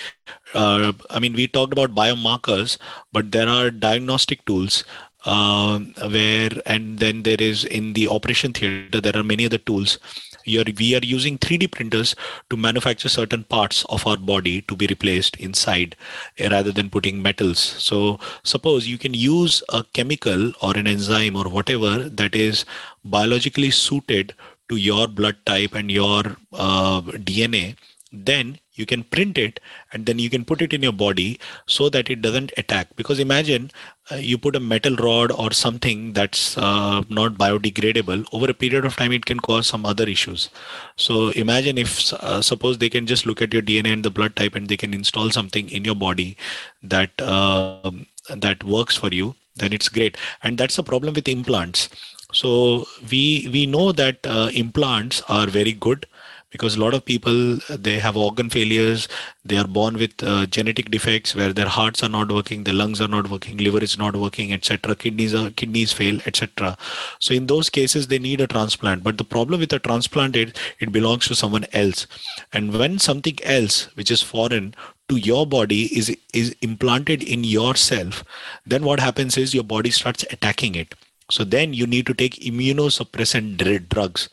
[0.55, 2.77] uh, i mean we talked about biomarkers
[3.13, 4.85] but there are diagnostic tools
[5.25, 5.79] uh,
[6.11, 9.99] where and then there is in the operation theater there are many other tools
[10.47, 12.15] we are using 3D printers
[12.49, 15.97] to manufacture certain parts of our body to be replaced inside
[16.39, 17.59] eh, rather than putting metals.
[17.59, 22.65] So suppose you can use a chemical or an enzyme or whatever that is
[23.05, 24.35] biologically suited
[24.69, 26.23] to your blood type and your
[26.53, 27.77] uh, DNA,
[28.13, 29.61] then you can print it
[29.93, 32.89] and then you can put it in your body so that it doesn't attack.
[32.97, 33.71] Because imagine
[34.11, 38.85] uh, you put a metal rod or something that's uh, not biodegradable over a period
[38.85, 40.51] of time it can cause some other issues.
[40.97, 44.37] So imagine if uh, suppose they can just look at your dna and the blood
[44.37, 46.37] type and they can install something in your body
[46.83, 50.17] that um, that works for you then it's great.
[50.43, 51.89] And that's the problem with implants.
[52.33, 56.07] So we we know that uh, implants are very good
[56.51, 59.09] because a lot of people they have organ failures
[59.45, 63.01] they are born with uh, genetic defects where their hearts are not working their lungs
[63.01, 66.77] are not working liver is not working etc kidneys are kidneys fail etc
[67.19, 69.03] so in those cases they need a transplant.
[69.03, 72.07] But the problem with a transplant is it belongs to someone else.
[72.53, 74.75] And when something else which is foreign
[75.09, 78.23] to your body is is implanted in yourself
[78.65, 80.95] then what happens is your body starts attacking it.
[81.31, 84.29] So then you need to take immunosuppressant drugs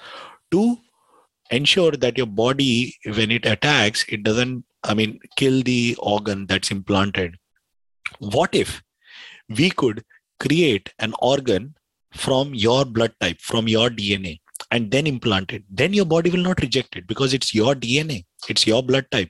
[0.52, 0.80] to
[1.52, 6.72] ensure that your body when it attacks it doesn't i mean kill the organ that's
[6.72, 7.36] implanted.
[8.20, 8.82] What if
[9.50, 10.04] we could
[10.40, 11.76] create an organ
[12.14, 14.40] from your blood type from your dna
[14.72, 15.64] and then implant it?
[15.70, 19.30] Then your body will not reject it because it's your dna it's your blood type.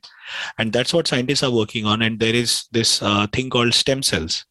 [0.57, 2.01] And that's what scientists are working on.
[2.01, 4.45] And there is this uh, thing called stem cells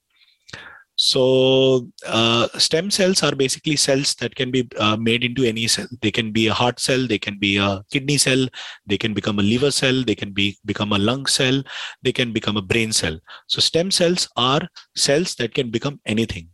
[0.96, 5.86] so uh, stem cells are basically cells that can be uh, made into any cell.
[6.00, 8.48] They can be a heart cell, they can be a kidney cell,
[8.86, 11.62] they can become a liver cell, they can be become a lung cell,
[12.02, 13.18] they can become a brain cell.
[13.46, 14.62] So stem cells are
[14.96, 16.48] cells that can become anything,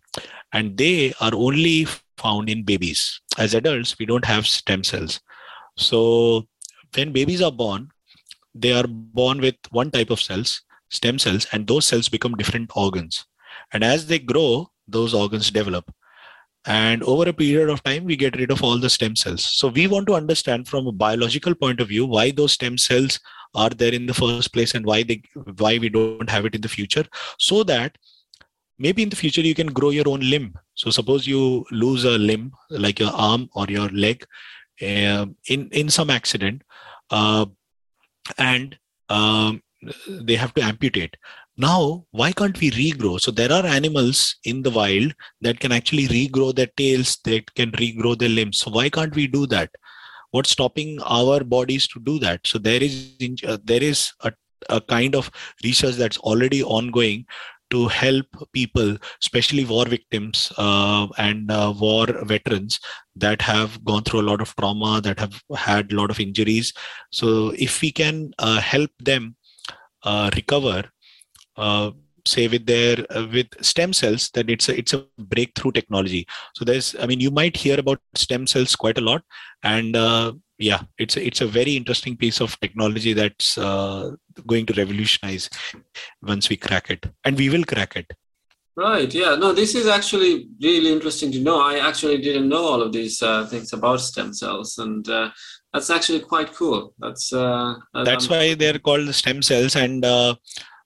[0.52, 1.86] and they are only
[2.18, 3.20] found in babies.
[3.38, 5.20] As adults, we don't have stem cells.
[5.76, 6.48] So
[6.94, 7.90] when babies are born,
[8.56, 12.72] they are born with one type of cells, stem cells, and those cells become different
[12.74, 13.24] organs
[13.72, 15.90] and as they grow, those organs develop.
[16.64, 19.44] And over a period of time, we get rid of all the stem cells.
[19.44, 23.18] So we want to understand from a biological point of view why those stem cells
[23.54, 25.22] are there in the first place and why they
[25.58, 27.04] why we don't have it in the future,
[27.38, 27.98] so that
[28.78, 30.54] maybe in the future you can grow your own limb.
[30.74, 34.24] So suppose you lose a limb like your arm or your leg
[34.80, 36.62] uh, in in some accident,
[37.10, 37.46] uh,
[38.38, 39.62] and um,
[40.08, 41.16] they have to amputate
[41.56, 43.20] now why can't we regrow?
[43.20, 47.72] So there are animals in the wild that can actually regrow their tails that can
[47.72, 48.58] regrow their limbs.
[48.58, 49.70] So why can't we do that?
[50.30, 52.46] What's stopping our bodies to do that?
[52.46, 53.14] So there is
[53.46, 54.32] uh, there is a,
[54.70, 55.30] a kind of
[55.62, 57.26] research that's already ongoing
[57.72, 62.78] to help people, especially war victims uh, and uh, war veterans
[63.16, 66.72] that have gone through a lot of trauma, that have had a lot of injuries.
[67.10, 69.36] So, if we can uh, help them
[70.02, 70.91] uh, recover
[72.26, 76.64] say with their uh, with stem cells that it's a it's a breakthrough technology so
[76.64, 79.22] there's i mean you might hear about stem cells quite a lot
[79.64, 84.10] and uh, yeah it's a, it's a very interesting piece of technology that's uh,
[84.46, 85.50] going to revolutionize
[86.22, 88.06] once we crack it and we will crack it
[88.74, 89.12] Right.
[89.12, 89.34] Yeah.
[89.34, 91.60] No, this is actually really interesting to know.
[91.60, 95.30] I actually didn't know all of these uh, things about stem cells, and uh,
[95.74, 96.94] that's actually quite cool.
[96.98, 100.36] That's uh, that's why they're called stem cells, and uh,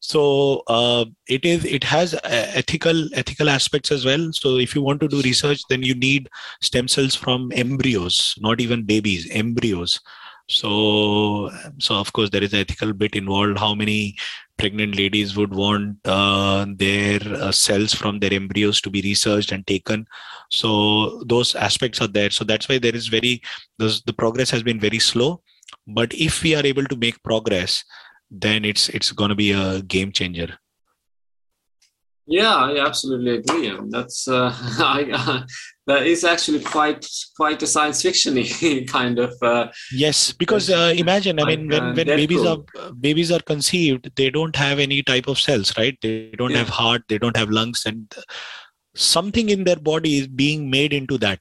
[0.01, 1.65] so uh, it is.
[1.65, 4.31] It has uh, ethical ethical aspects as well.
[4.33, 6.29] So if you want to do research, then you need
[6.61, 10.01] stem cells from embryos, not even babies, embryos
[10.49, 14.17] so so of course there is ethical bit involved how many
[14.57, 19.67] pregnant ladies would want uh, their uh, cells from their embryos to be researched and
[19.67, 20.07] taken
[20.51, 23.43] so those aspects are there so that's why there is very
[23.79, 25.43] the progress has been very slow
[25.89, 27.85] but if we are able to make progress
[28.31, 30.59] then it's it's going to be a game changer
[32.29, 33.73] yeah, I absolutely agree.
[33.89, 35.43] That's uh, I, uh,
[35.87, 38.43] that is actually quite quite a science fiction
[38.87, 39.33] kind of.
[39.41, 42.59] Uh, yes, because uh, imagine, I mean, when, uh, when babies are
[43.01, 45.97] babies are conceived, they don't have any type of cells, right?
[46.03, 46.59] They don't yeah.
[46.59, 48.12] have heart, they don't have lungs, and
[48.97, 51.39] something in their body is being made into that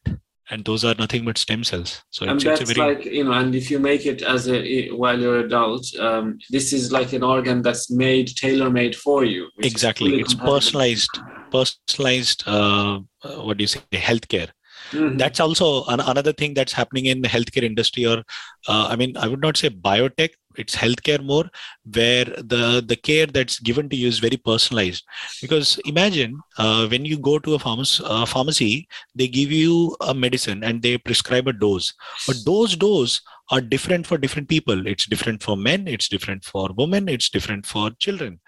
[0.50, 2.04] and those are nothing but stem cells.
[2.12, 2.96] So and it's, that's very...
[2.96, 6.74] like you know and if you make it as a while you're adult um, this
[6.74, 10.20] is like an organ that's made tailor made for you exactly.
[10.20, 11.20] it's personalized
[11.52, 14.50] personalized uh, uh, what do you say healthcare
[14.92, 15.18] Mm-hmm.
[15.18, 18.20] That's also an, another thing that's happening in the healthcare industry, or
[18.68, 20.30] uh, I mean, I would not say biotech.
[20.58, 21.50] It's healthcare more,
[21.94, 25.04] where the the care that's given to you is very personalized.
[25.42, 30.14] Because imagine uh, when you go to a pharmacy, uh, pharmacy, they give you a
[30.14, 31.94] medicine and they prescribe a dose,
[32.26, 34.88] but those dose are different for different people.
[34.88, 38.40] It's different for men, it's different for women, it's different for children.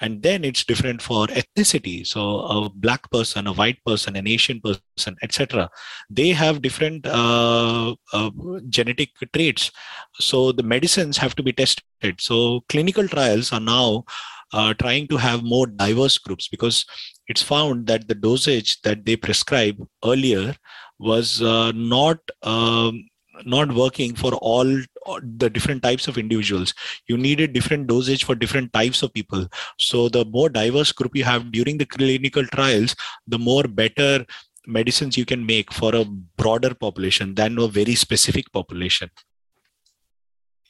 [0.00, 2.06] And then it's different for ethnicity.
[2.06, 5.70] So a black person, a white person, an Asian person, etc.
[6.08, 8.30] They have different uh, uh,
[8.68, 9.70] genetic traits.
[10.14, 11.84] So the medicines have to be tested.
[12.18, 14.04] So clinical trials are now
[14.52, 16.84] uh, trying to have more diverse groups because
[17.28, 20.56] it's found that the dosage that they prescribe earlier
[20.98, 23.04] was uh, not um,
[23.44, 24.66] not working for all
[25.06, 26.74] uh, the different types of individuals.
[27.08, 29.46] You needed different dosage for different types of people.
[29.78, 32.94] So the more diverse group you have during the clinical trials
[33.26, 34.24] the more better
[34.66, 36.04] medicines you can make for a
[36.36, 39.10] broader population than a very specific population.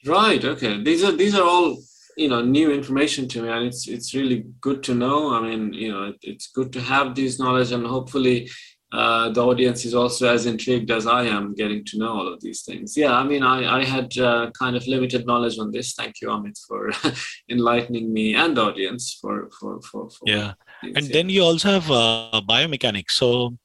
[0.07, 0.83] Right okay.
[0.83, 1.77] These are these are all
[2.17, 5.35] you know new information to me and it's it's really good to know.
[5.35, 8.49] I mean you know it's good to have this knowledge and hopefully
[8.93, 12.41] uh, the audience is also as intrigued as I am getting to know all of
[12.41, 12.97] these things.
[12.97, 15.95] Yeah, I mean, I, I had uh, kind of limited knowledge on this.
[15.95, 16.91] Thank you, Amit, for
[17.49, 20.11] enlightening me and the audience for for for.
[20.11, 20.97] for yeah, things.
[20.97, 21.13] and yeah.
[21.13, 23.13] then you also have uh, biomechanics.
[23.13, 23.57] So,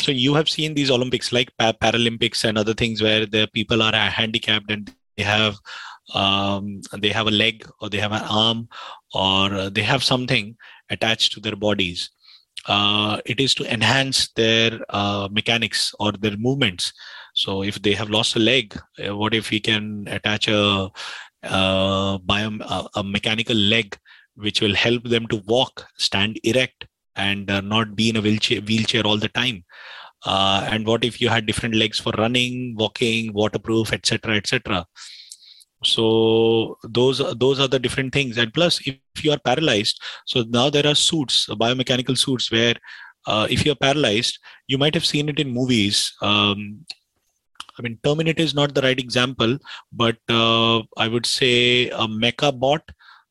[0.00, 3.80] so you have seen these Olympics like pa- Paralympics and other things where the people
[3.80, 5.56] are handicapped and they have
[6.14, 8.68] um, they have a leg or they have an arm
[9.14, 10.56] or they have something
[10.90, 12.10] attached to their bodies
[12.66, 16.92] uh, it is to enhance their uh, mechanics or their movements.
[17.34, 20.90] So if they have lost a leg, uh, what if we can attach a,
[21.42, 23.96] a, bio, a, mechanical leg
[24.36, 28.60] which will help them to walk, stand erect, and uh, not be in a wheelchair,
[28.60, 29.64] wheelchair all the time?
[30.24, 34.86] Uh, and what if you had different legs for running, walking, waterproof, etc., etc.?
[35.84, 38.38] So those those are the different things.
[38.38, 42.74] And plus if you are paralyzed so now there are suits biomechanical suits where
[43.26, 46.12] uh, if you're paralyzed you might have seen it in movies.
[46.22, 46.84] Um,
[47.76, 49.58] i mean terminator is not the right example
[49.92, 52.82] but uh, i would say a mecha bot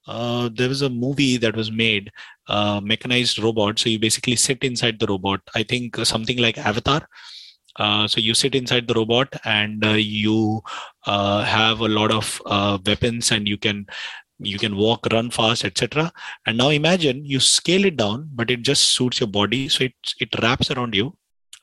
[0.08, 2.12] uh, there was a movie that was made
[2.48, 3.80] uh, mechanized robot.
[3.80, 5.42] So you basically sit inside the robot.
[5.56, 7.08] I think something like avatar
[7.78, 10.62] uh, so you sit inside the robot and uh, you
[11.06, 13.86] uh, have a lot of uh, weapons and you can
[14.40, 16.12] you can walk run fast etc
[16.46, 19.70] and now imagine you scale it down but it just suits your body.
[19.70, 21.16] So it it wraps around you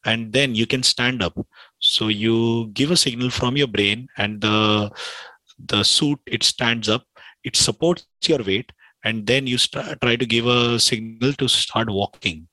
[0.05, 1.39] and then you can stand up.
[1.79, 4.91] So you give a signal from your brain and the
[5.67, 7.05] the suit it stands up
[7.45, 8.73] it supports your weight
[9.05, 12.49] and then you st- try to give a signal to start walking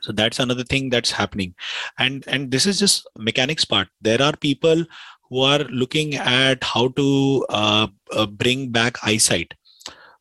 [0.00, 1.54] so that's another thing that's happening.
[1.98, 3.88] And and this is just mechanics part.
[4.00, 4.84] There are people
[5.30, 9.52] who are looking at how to uh, uh, bring back eyesight.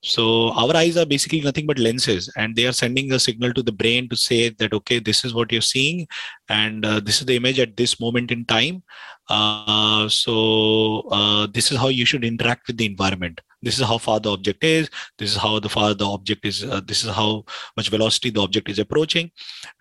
[0.03, 3.63] So our eyes are basically nothing but lenses and they are sending a signal to
[3.63, 6.07] the brain to say that okay this is what you're seeing
[6.49, 8.83] and uh, this is the image at this moment in time.
[9.27, 13.97] Uh, so uh, this is how you should interact with the environment this is how
[13.97, 14.89] far the object is.
[15.17, 18.41] This is how the far the object is uh, this is how much velocity the
[18.41, 19.31] object is approaching.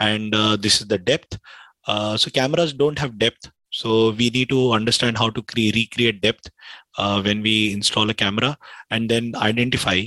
[0.01, 1.39] And uh, this is the depth.
[1.87, 3.51] Uh, so cameras don't have depth.
[3.71, 6.49] So we need to understand how to cre- recreate depth
[6.97, 8.57] uh, when we install a camera
[8.91, 10.05] and then identify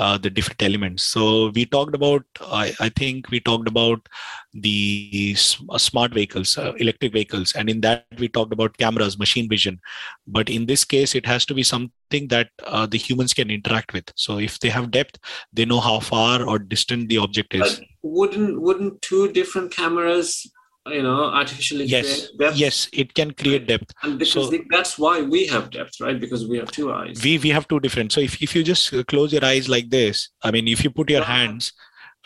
[0.00, 1.02] uh, the different elements.
[1.04, 4.08] So we talked about, I, I think we talked about
[4.54, 5.36] the
[5.68, 9.78] uh, smart vehicles, uh, electric vehicles, and in that we talked about cameras, machine vision.
[10.26, 13.92] But in this case, it has to be something that uh, the humans can interact
[13.92, 14.06] with.
[14.16, 15.18] So if they have depth,
[15.52, 17.80] they know how far or distant the object is.
[18.02, 20.50] Wouldn't wouldn't two different cameras
[20.90, 23.92] you know artificially yes yes it can create depth.
[24.02, 26.18] And because so, that's why we have depth right?
[26.18, 27.22] Because we have two eyes.
[27.22, 28.12] We we have two different.
[28.12, 31.10] So if, if you just close your eyes like this i mean if you put
[31.10, 31.72] your hands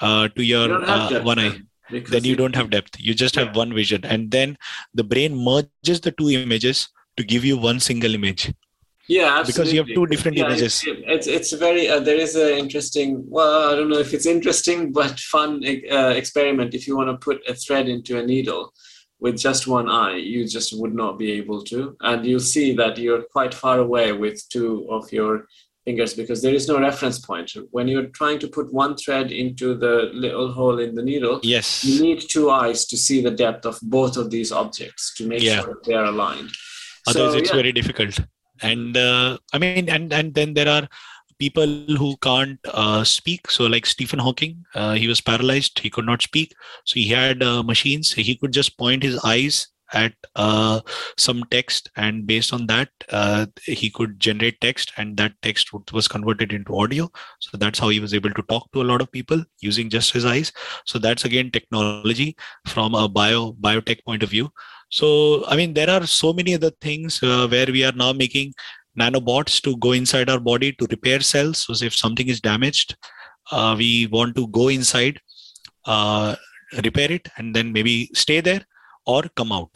[0.01, 1.61] uh, to your uh, one eye
[1.91, 2.99] then you don't have depth.
[2.99, 4.05] You just have one vision.
[4.05, 4.57] And then
[4.95, 8.53] the brain merges the two images to give you one single image
[9.09, 9.53] yeah absolutely.
[9.53, 10.83] because you have two different yeah, images.
[10.87, 14.27] it's, it's, it's very uh, there is an interesting well i don't know if it's
[14.27, 16.75] interesting but fun uh, experiment.
[16.75, 18.73] If you want to put a thread into a needle
[19.21, 21.97] with just one eye you just would not be able to.
[22.01, 25.47] And you'll see that you're quite far away with two of your
[25.85, 27.51] fingers because there is no reference point.
[27.71, 31.85] When you're trying to put one thread into the little hole in the needle yes.
[31.85, 35.43] you need two eyes to see the depth of both of these objects to make
[35.43, 35.61] yeah.
[35.61, 36.51] sure they are aligned.
[37.07, 37.57] Otherwise so, it's yeah.
[37.57, 38.19] very difficult
[38.63, 40.89] and uh, i mean and and then there are
[41.39, 43.51] people who can't uh, speak.
[43.51, 45.79] So like stephen hawking uh, he was paralyzed.
[45.79, 46.55] He could not speak.
[46.85, 48.13] So he had uh, machines.
[48.13, 50.81] He could just point his eyes at uh,
[51.17, 51.91] some text.
[51.97, 54.93] And based on that uh, he could generate text.
[54.97, 57.11] And that text was converted into audio.
[57.41, 60.13] So that's how he was able to talk to a lot of people using just
[60.13, 60.53] his eyes.
[60.87, 62.37] So that's again technology
[62.67, 64.51] from a bio biotech point of view
[64.91, 68.55] so, I mean, there are so many other things uh, where we are now making
[68.99, 71.66] nanobots to go inside our body to repair cells.
[71.66, 72.97] So, if something is damaged,
[73.51, 75.20] uh, we want to go inside,
[75.87, 76.37] uh,
[76.82, 78.64] repair it, and then maybe stay there
[79.07, 79.70] or come out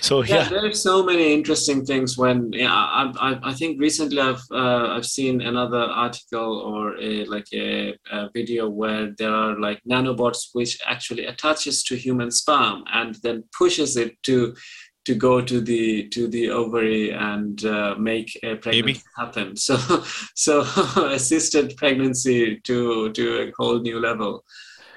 [0.00, 4.20] so yeah, yeah, there's so many interesting things when yeah I, I, I think recently
[4.20, 9.58] i've uh, i've seen another article or a like a, a, video where there are
[9.58, 14.54] like nanobots which actually attaches to human sperm and then pushes it to
[15.06, 19.02] to go to the to the ovary and uh, make a pregnancy Maybe.
[19.16, 19.56] happen.
[19.66, 19.76] So
[20.34, 20.60] so
[21.12, 24.44] assisted pregnancy to to a whole new level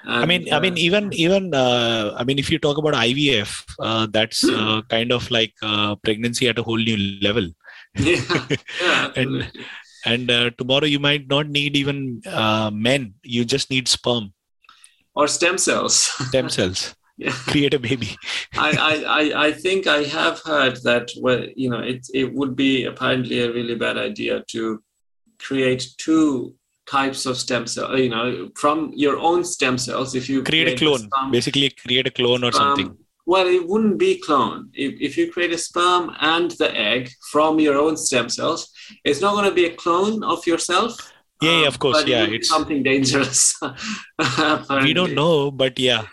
[0.03, 2.93] and, I mean, uh, I mean, even even uh, I mean, if you talk about
[2.93, 4.55] IVF, uh, that's hmm.
[4.55, 7.49] uh, kind of like uh, pregnancy at a whole new level.
[7.95, 8.21] Yeah,
[8.81, 9.51] yeah and
[10.05, 12.21] and uh, tomorrow you might not need even
[12.71, 14.31] men; you just need sperm
[15.15, 15.95] or stem cells.
[16.29, 16.95] Stem cells.
[17.17, 17.31] yeah.
[17.31, 18.15] Create a baby.
[18.53, 18.69] I,
[19.19, 23.41] I I think I have heard that well, you know, it it would be apparently
[23.41, 24.81] a really bad idea to
[25.39, 26.55] create two
[26.89, 30.81] types of stem cell you know from your own stem cells if you create, create
[30.81, 31.09] a clone.
[31.17, 32.89] a basically create a clone or something.
[33.25, 34.69] well it wouldn't be clone.
[34.73, 38.69] If, if you create a sperm and the egg from your own stem cells
[39.03, 40.95] it's not going to be a clone of yourself.
[41.41, 42.05] Yeah, yeah of course.
[42.05, 43.41] yeah it it's something dangerous
[44.87, 46.03] we don't know but yeah.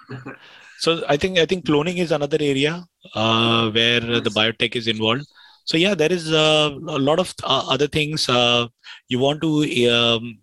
[0.84, 2.74] So i think i think cloning is another area
[3.14, 5.26] uh, where the biotech is involved.
[5.64, 8.66] So yeah there is uh, a lot of uh, other things uh,
[9.08, 9.50] you want to
[9.96, 10.38] um,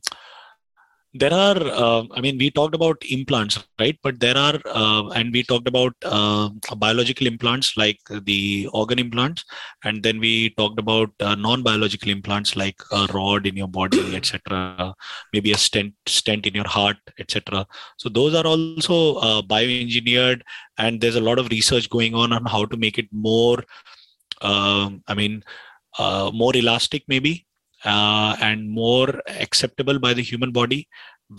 [1.14, 3.97] there are uh, i mean we talked about implants right?
[4.03, 7.99] But there are uh, and we talked about uh, biological implants like
[8.30, 9.45] the organ implants.
[9.84, 14.93] And then we talked about uh, non-biological implants like a rod in your body etc
[15.34, 17.66] maybe a stent stent in your heart etc
[17.97, 20.41] so those are also uh, bioengineered.
[20.78, 23.64] And there's a lot of research going on on how to make it more
[24.41, 25.43] um, i mean
[25.99, 27.45] uh, more elastic maybe
[27.86, 30.88] uh, and more acceptable by the human body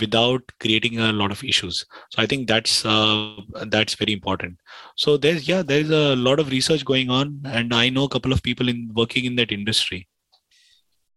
[0.00, 1.84] without creating a lot of issues.
[2.10, 3.36] So i think that's uh,
[3.66, 4.58] that's very important.
[4.96, 8.32] So there's yeah there's a lot of research going on and i know a couple
[8.32, 10.08] of people in working in that industry.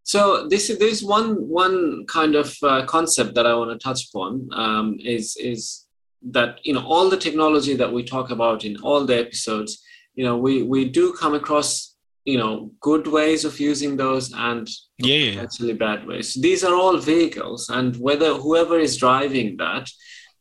[0.04, 4.08] So this is there's one one kind of uh, concept that i want to touch
[4.10, 5.86] upon um, is is
[6.22, 9.84] that you know all the technology that we talk about in all the episodes
[10.16, 11.87] you know we we do come across
[12.28, 15.32] you know good ways of using those and yeah, yeah.
[15.36, 19.90] potentially bad ways these are all vehicles and whether whoever is driving that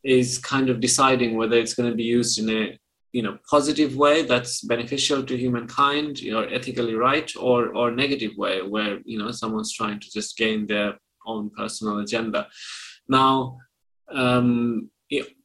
[0.02, 2.76] is kind of deciding whether it's going to be used in a
[3.12, 8.32] you know positive way that's beneficial to humankind you know ethically right or or negative
[8.36, 12.48] way where you know someone's trying to just gain their own personal agenda
[13.08, 13.56] now
[14.12, 14.90] um,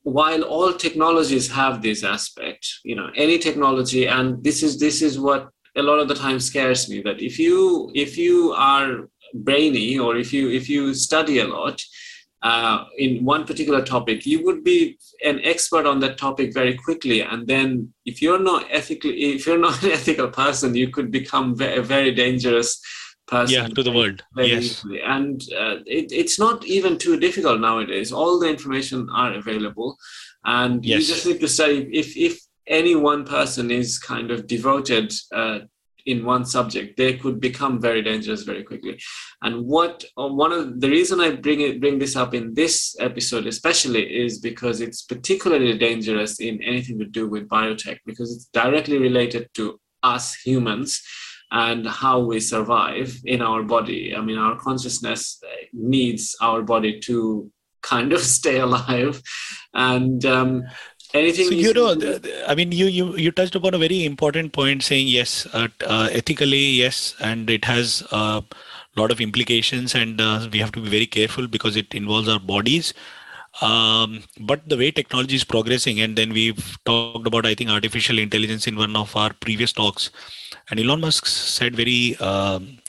[0.04, 5.20] while all technologies have this aspect you know any technology and this is this is
[5.20, 9.98] what a lot of the time scares me that if you if you are brainy
[9.98, 11.82] or if you if you study a lot
[12.44, 17.22] uh, in one particular topic you would be an expert on that topic very quickly
[17.22, 21.56] and then if you're not ethically if you're not an ethical person you could become
[21.62, 22.82] a very dangerous
[23.32, 23.56] person.
[23.56, 24.24] Yeah, to the world.
[24.36, 24.64] yes.
[24.64, 25.02] Easily.
[25.02, 28.12] And uh, it, it's not even too difficult nowadays.
[28.12, 29.98] All the information are available,
[30.44, 31.00] and yes.
[31.00, 31.90] you just need to study.
[31.92, 32.40] If if
[32.72, 35.60] any one person is kind of devoted uh,
[36.06, 39.00] in one subject, they could become very dangerous very quickly.
[39.42, 42.96] And what uh, one of the reason I bring it bring this up in this
[43.00, 48.46] episode especially is because it's particularly dangerous in anything to do with biotech because it's
[48.46, 51.02] directly related to us humans
[51.52, 54.16] and how we survive in our body.
[54.16, 55.42] I mean, our consciousness
[55.74, 57.52] needs our body to
[57.82, 59.22] kind of stay alive,
[59.74, 60.64] and um,
[61.14, 61.46] anything.
[61.46, 65.08] So you know, I mean, you you you touched upon a very important point, saying
[65.08, 68.44] yes, uh, uh, ethically yes, and it has a
[68.96, 72.40] lot of implications, and uh, we have to be very careful because it involves our
[72.40, 72.94] bodies.
[73.62, 78.18] Um, but the way technology is progressing, and then we've talked about, I think, artificial
[78.18, 80.10] intelligence in one of our previous talks
[80.72, 82.80] and Elon Musk said very um,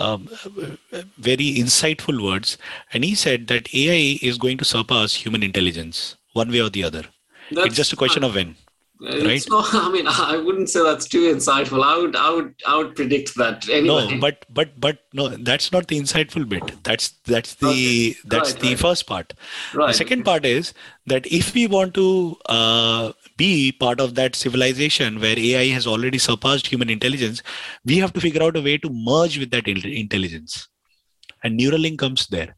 [0.00, 0.28] um,
[1.16, 2.58] very insightful words,
[2.92, 6.82] and he said that AI is going to surpass human intelligence one way or the
[6.82, 7.04] other.
[7.50, 8.56] That's it's just a question of when.
[9.00, 9.44] Right?
[9.48, 11.82] Not, I mean, I wouldn't say that's too insightful.
[11.84, 13.68] I would, I would, I would predict that.
[13.68, 14.08] Anyway.
[14.08, 16.82] No, but, but, but no, that's not the insightful bit.
[16.84, 18.16] That's that's the okay.
[18.24, 18.78] that's right, the right.
[18.78, 19.34] first part.
[19.74, 19.88] Right.
[19.88, 20.74] The second part is
[21.06, 26.18] that if we want to uh, be part of that civilization where AI has already
[26.18, 27.42] surpassed human intelligence,
[27.84, 30.68] we have to figure out a way to merge with that intelligence.
[31.42, 32.56] And Neuralink comes there.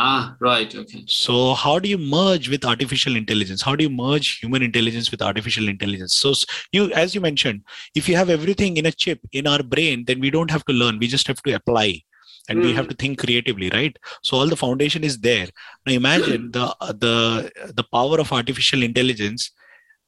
[0.00, 0.72] Ah, right.
[0.72, 1.02] Okay.
[1.06, 3.62] So, how do you merge with artificial intelligence?
[3.62, 6.14] How do you merge human intelligence with artificial intelligence?
[6.14, 6.34] So,
[6.70, 7.64] you, as you mentioned,
[7.96, 10.72] if you have everything in a chip in our brain, then we don't have to
[10.72, 11.00] learn.
[11.00, 12.02] We just have to apply
[12.48, 12.62] and mm.
[12.62, 12.90] we have hmm.
[12.90, 15.48] to think creatively right so all the foundation is there
[15.86, 16.66] now imagine the
[17.04, 19.50] the the power of artificial intelligence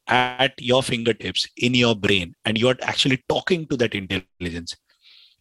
[0.09, 4.74] at your fingertips in your brain and you're actually talking to that intelligence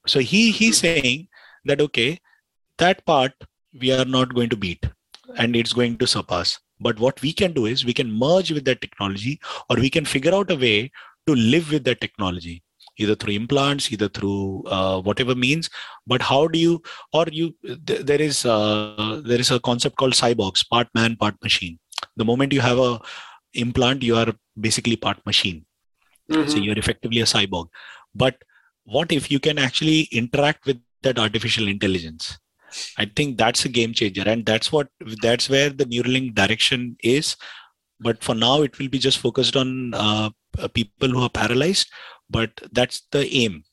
[0.05, 1.27] so he he's saying
[1.65, 2.19] that okay
[2.77, 3.31] that part
[3.73, 4.83] we are not going to beat
[5.37, 6.59] and it's going to surpass.
[6.79, 9.39] But what we can do is we can merge with that technology
[9.69, 10.91] or we can figure out a way
[11.27, 12.63] to live with that technology
[12.97, 15.69] either through implants either through uh, whatever means.
[16.07, 16.81] But how do you
[17.13, 21.35] or you th- there is uh, there is a concept called cyborgs part man part
[21.43, 21.79] machine.
[22.15, 22.99] The moment you have a
[23.53, 25.65] implant you are basically part machine.
[26.31, 26.47] Mm-hmm.
[26.47, 27.69] so you're effectively a cyborg.
[28.13, 28.35] But
[28.83, 32.37] what if you can actually interact with that artificial intelligence
[32.97, 34.23] i think that's a game changer.
[34.25, 34.87] And that's what
[35.21, 37.35] that's where the neuralink direction is.
[37.99, 40.29] But for now it will be just focused on uh,
[40.73, 41.89] people who are paralyzed.
[42.29, 43.63] But that's the aim.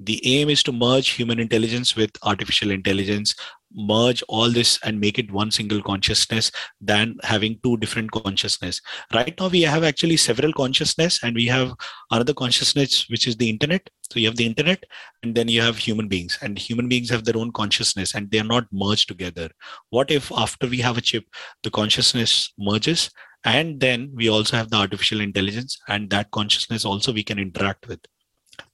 [0.00, 3.34] The aim is to merge human intelligence with artificial intelligence
[3.74, 6.50] merge all this and make it one single consciousness
[6.80, 8.80] than having two different consciousness.
[9.14, 11.74] Right now we have actually several consciousness and we have
[12.10, 13.88] another consciousness which is the internet.
[14.10, 14.84] So you have the internet
[15.22, 18.40] and then you have human beings and human beings have their own consciousness and they
[18.40, 19.50] are not merged together.
[19.90, 21.24] What if after we have a chip
[21.62, 23.10] the consciousness merges
[23.44, 27.88] and then we also have the artificial intelligence and that consciousness also we can interact
[27.88, 28.00] with?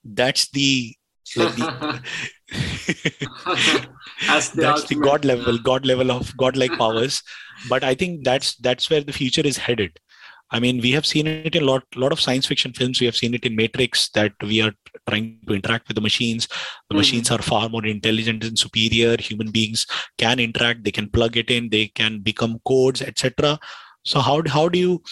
[0.05, 0.98] That's the
[1.37, 2.03] like the,
[4.27, 7.23] that's the, that's the god level god level of godlike powers.
[7.69, 9.99] But i think that's that's where the future is headed.
[10.51, 13.01] I mean we have seen it in a lot lot of science fiction films.
[13.01, 14.73] We have seen it in matrix that we are
[15.09, 16.47] trying to interact with the machines.
[16.47, 16.97] The mm-hmm.
[16.99, 19.17] machines are far more intelligent and superior.
[19.19, 20.85] Human beings can interact.
[20.85, 21.69] They can plug it in.
[21.69, 23.59] They can become codes etc
[24.09, 25.03] so how, how do you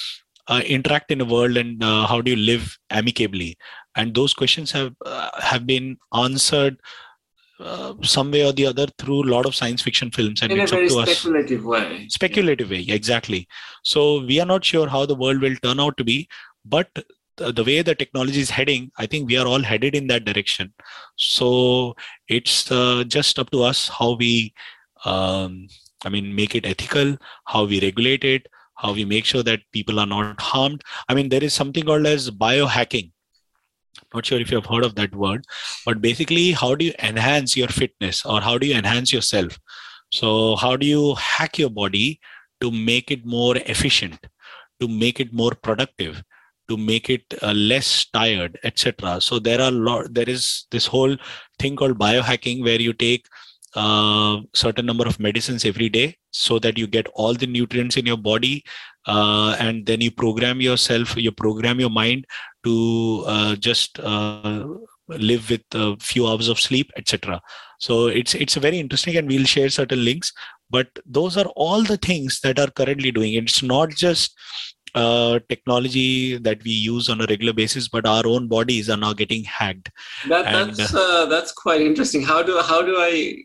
[0.48, 3.56] uh, interact in a world and uh, how do you live amicably
[3.96, 6.78] and those questions have uh, have been answered
[7.58, 10.60] uh, some way or the other through a lot of science fiction films and in
[10.60, 11.66] it's a very speculative us.
[11.66, 12.78] way speculative yeah.
[12.78, 13.48] way exactly
[13.82, 16.28] so we are not sure how the world will turn out to be
[16.64, 16.88] but
[17.38, 20.24] the, the way the technology is heading i think we are all headed in that
[20.26, 20.72] direction
[21.16, 21.96] so
[22.28, 24.52] it's uh, just up to us how we
[25.06, 25.66] um,
[26.04, 27.16] i mean make it ethical
[27.46, 31.30] how we regulate it how we make sure that people are not harmed i mean
[31.30, 33.10] there is something called as biohacking
[34.14, 35.44] not sure if you've heard of that word
[35.84, 39.58] but basically how do you enhance your fitness or how do you enhance yourself?
[40.12, 42.20] So how do you hack your body
[42.60, 44.26] to make it more efficient
[44.80, 46.22] to make it more productive
[46.68, 51.16] to make it uh, less tired etc so there are lot there is this whole
[51.58, 53.26] thing called biohacking where you take
[53.76, 57.96] a uh, certain number of medicines every day so that you get all the nutrients
[57.98, 58.64] in your body
[59.06, 62.26] uh, and then you program yourself you program your mind
[62.66, 64.66] to uh, just uh,
[65.08, 67.40] live with a few hours of sleep etc
[67.86, 70.32] so it's it's very interesting and we'll share certain links
[70.76, 70.88] but
[71.18, 74.34] those are all the things that are currently doing it's not just
[74.96, 79.12] uh, technology that we use on a regular basis, but our own bodies are now
[79.12, 79.90] getting hacked.
[80.28, 82.22] That, and, that's uh, that's quite interesting.
[82.22, 83.44] How do how do I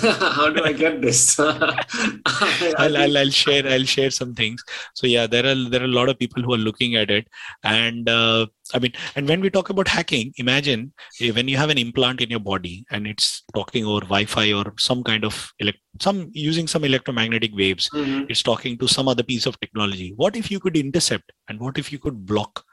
[0.36, 1.38] how do i get this?
[1.40, 4.62] I'll, I'll, I'll, share i'll share some things.
[4.94, 7.28] So yeah there are there are a lot of people who are looking at it.
[7.62, 11.70] And uh, i mean and when we talk about hacking imagine eh, when you have
[11.70, 15.82] an implant in your body and it's talking over wi-fi or some kind of elect-
[16.00, 18.24] some using some electromagnetic waves mm-hmm.
[18.28, 20.12] it's talking to some other piece of technology.
[20.16, 22.64] What if you could intercept and what if you could block?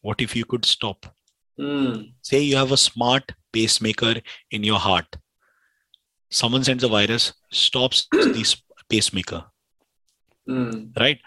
[0.00, 1.06] What if you could stop?
[1.58, 2.12] Mm.
[2.20, 4.14] say you have a smart pacemaker
[4.50, 5.06] in your heart
[6.34, 8.56] someone sends a virus, stops the
[8.88, 9.44] pacemaker.
[10.48, 10.98] Mm.
[10.98, 11.20] Right?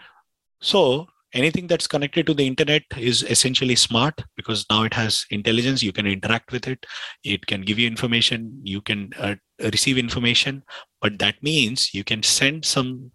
[0.61, 5.81] So anything that's connected to the internet is essentially smart because now it has intelligence.
[5.81, 6.85] You can interact with it.
[7.23, 8.59] It can give you information.
[8.63, 10.63] You can uh, receive information.
[11.01, 13.11] But that means you can send some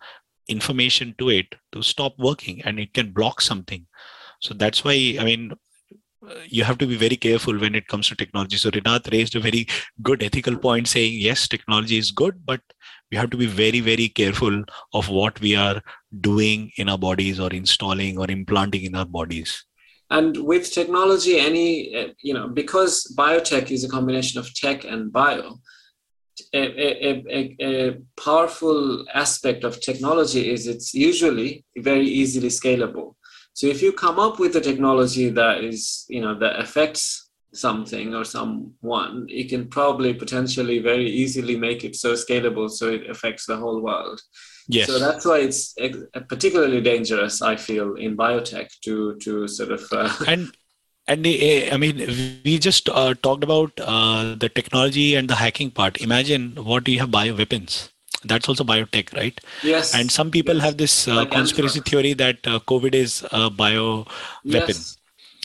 [0.49, 3.86] information to it to stop working and it can block something.
[4.40, 5.53] So that's why, I mean,
[6.48, 8.56] you have to be very careful when it comes to technology.
[8.56, 9.66] So Rinath raised a very
[10.02, 12.60] good ethical point saying, yes, technology is good, but
[13.10, 14.64] we have to be very, very careful
[14.94, 15.82] of what we are
[16.20, 19.64] doing in our bodies or installing or implanting in our bodies.
[20.10, 25.10] And with technology, any, uh, you know, because biotech is a combination of tech and
[25.10, 25.58] bio,
[26.52, 33.14] a, a, a, a, powerful aspect of technology is it's usually very easily scalable.
[33.55, 38.14] So if you come up with a technology that is, you know, that affects something
[38.14, 43.46] or someone, you can probably potentially very easily make it so scalable so it affects
[43.46, 44.20] the whole world.
[44.68, 44.86] Yes.
[44.86, 45.74] So that's why it's
[46.28, 50.53] particularly dangerous, I feel, in biotech to to sort of uh, and
[51.09, 51.96] and eh, I mean,
[52.44, 56.00] we just uh, talked about uh, the technology and the hacking part.
[56.00, 57.90] Imagine what do you have bio weapons
[58.24, 59.40] that's also biotech right?
[59.62, 59.94] Yes.
[59.94, 60.64] And some people yes.
[60.64, 64.06] have this uh, conspiracy theory that uh, covid is a bio
[64.44, 64.68] weapon.
[64.68, 64.98] Yes.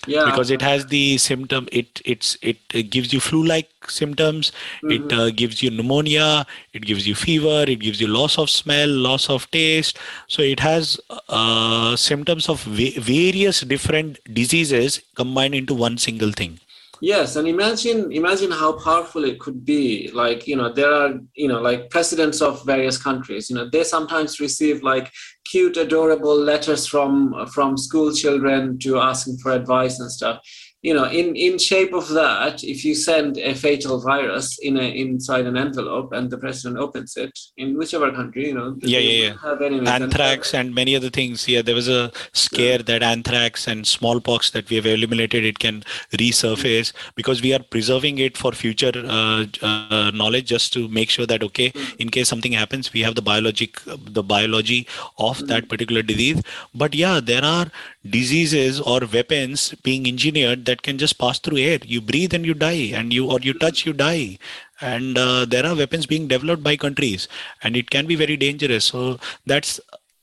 [0.05, 0.25] yeah.
[0.25, 4.51] Because it has the symptom it it's it, it gives you flu like symptoms
[4.84, 4.91] mm-hmm.
[4.91, 6.45] it uh, gives you pneumonia.
[6.73, 7.65] It gives you fever.
[7.67, 9.97] It gives you loss of smell loss of taste.
[10.28, 10.99] So it has
[11.30, 16.59] uh, symptoms of va- various different diseases combined into one single thing
[17.02, 20.10] Yes, and imagine imagine how powerful it could be.
[20.14, 23.50] Like you know, there are you know like presidents of various countries.
[23.50, 25.12] You know, they sometimes receive like
[25.45, 30.39] cute, adorable letters from from school children to asking for advice and stuff
[30.84, 34.88] you know in in shape of that if you send a fatal virus in a
[35.03, 39.34] inside an envelope and the president opens it in whichever country you know yeah yeah
[39.34, 42.89] yeah anthrax and, and, many other things yeah there was a scare yeah.
[42.89, 45.82] that anthrax and smallpox that we have eliminated it can
[46.13, 47.09] resurface mm-hmm.
[47.15, 51.41] because we are preserving it for future uh, uh, knowledge just to make sure that
[51.41, 51.95] okay mm-hmm.
[51.97, 53.82] in case something happens we have the biologic
[54.19, 55.47] the biology of mm-hmm.
[55.47, 56.39] that particular disease
[56.75, 57.65] but yeah there are
[58.10, 61.80] diseases or weapons being engineered that can just pass through air.
[61.84, 64.38] You breathe and you die and you or you touch you die.
[64.82, 67.28] And uh, there are weapons being developed by countries
[67.64, 68.86] and it can be very dangerous.
[68.86, 69.80] So that's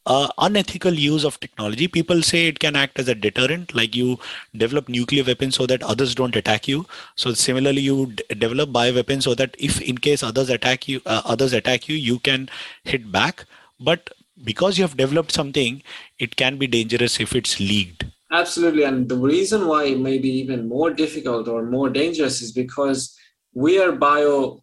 [0.07, 1.89] uh, unethical use of technology.
[1.89, 4.19] People say it can act as a deterrent like you
[4.55, 6.87] develop nuclear weapons so that others don't attack you.
[7.17, 11.23] So similarly you d- develop bioweapons so that if in case others attack you uh,
[11.25, 12.49] others attack you you can
[12.85, 13.45] hit back.
[13.81, 14.11] But
[14.43, 15.83] because you have developed something,
[16.19, 18.05] it can be dangerous if it's leaked.
[18.33, 18.83] Absolutely.
[18.85, 23.17] And the reason why it may be even more difficult or more dangerous is because
[23.53, 24.63] we are bio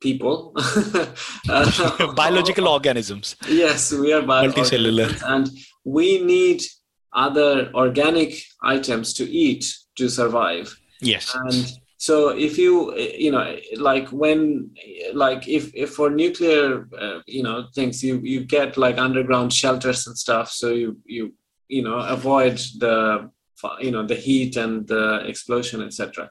[0.00, 0.52] people.
[1.48, 3.36] uh, Biological organisms.
[3.48, 5.10] Yes, we are bio multicellular.
[5.26, 5.50] And
[5.84, 6.62] we need
[7.12, 9.64] other organic items to eat
[9.96, 10.76] to survive.
[11.00, 11.34] Yes.
[11.34, 11.72] And
[12.04, 14.70] so if you you know like when
[15.14, 20.06] like if, if for nuclear uh, you know things you you get like underground shelters
[20.06, 21.32] and stuff so you you
[21.68, 23.30] you know avoid the
[23.80, 26.28] you know the heat and the explosion etc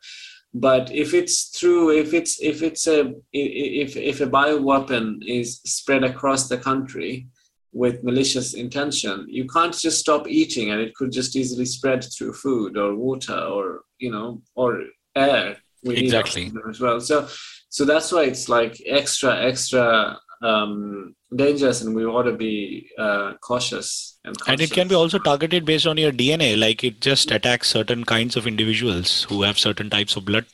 [0.54, 3.00] but if it's through if it's if it's a
[3.32, 7.26] if if a bioweapon is spread across the country
[7.72, 12.34] with malicious intention you can't just stop eating and it could just easily spread through
[12.34, 14.84] food or water or you know or
[15.16, 16.52] air we exactly.
[16.70, 17.00] as well.
[17.00, 17.28] So
[17.70, 23.34] so that's why it's like extra extra um, dangerous and we ought to be uh,
[23.42, 27.32] cautious and, and it can be also targeted based on your dna like it just
[27.32, 30.46] attacks certain kinds of individuals who have certain types of blood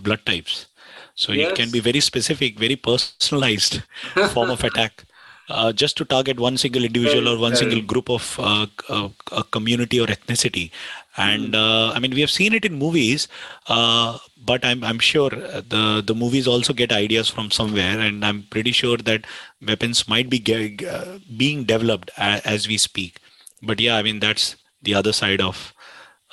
[0.00, 0.66] blood types.
[1.14, 1.50] So yes.
[1.50, 3.82] it can be very specific very personalized
[4.30, 5.04] form of attack
[5.48, 9.44] uh, just to target one single individual or one single group of uh, uh, a
[9.44, 10.70] community or ethnicity
[11.16, 11.54] and hmm.
[11.54, 13.28] uh, i mean we have seen it in movies
[13.68, 18.42] uh, but i'm i'm sure the the movies also get ideas from somewhere and i'm
[18.50, 19.26] pretty sure that
[19.66, 23.18] weapons might be ge- uh, being developed as we speak
[23.62, 25.74] but yeah i mean that's the other side of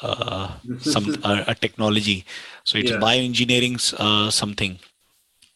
[0.02, 2.26] uh, some uh, a technology
[2.64, 2.98] so it's yeah.
[2.98, 4.80] bioengineering uh, something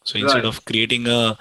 [0.04, 0.44] so instead right.
[0.44, 1.38] of creating a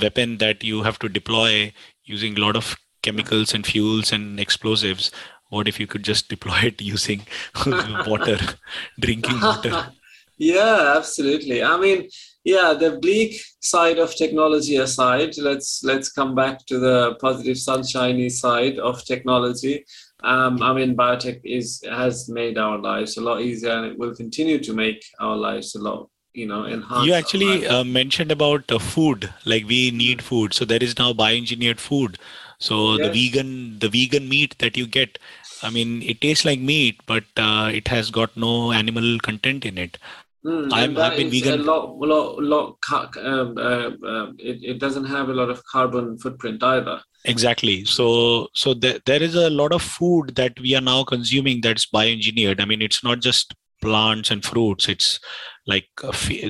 [0.00, 1.72] weapon that you have to deploy
[2.04, 5.10] using a lot of chemicals and fuels and explosives
[5.50, 7.26] what if you could just deploy it using
[8.06, 8.38] water
[9.00, 9.92] drinking water?
[10.36, 11.62] Yeah absolutely.
[11.62, 12.08] I mean
[12.44, 18.28] yeah the bleak side of technology aside let's let's come back to the positive sunshiny
[18.28, 19.84] side of technology.
[20.24, 24.14] Um, I mean, biotech is has made our lives a lot easier, and it will
[24.14, 27.06] continue to make our lives a lot, you know, enhance.
[27.06, 31.12] You actually uh, mentioned about uh, food, like we need food, so there is now
[31.12, 32.18] bioengineered food.
[32.58, 33.06] So yes.
[33.06, 35.18] the vegan, the vegan meat that you get,
[35.62, 39.78] I mean, it tastes like meat, but uh, it has got no animal content in
[39.78, 39.98] it.
[40.44, 41.60] Mm, I'm, I've been vegan.
[41.60, 42.76] A lot, lot, lot.
[43.16, 48.48] Um, uh, uh, it, it doesn't have a lot of carbon footprint either exactly so
[48.54, 52.60] so there, there is a lot of food that we are now consuming that's bioengineered
[52.60, 55.20] i mean it's not just plants and fruits it's
[55.68, 55.88] like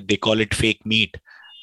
[0.09, 1.17] they call it fake meat.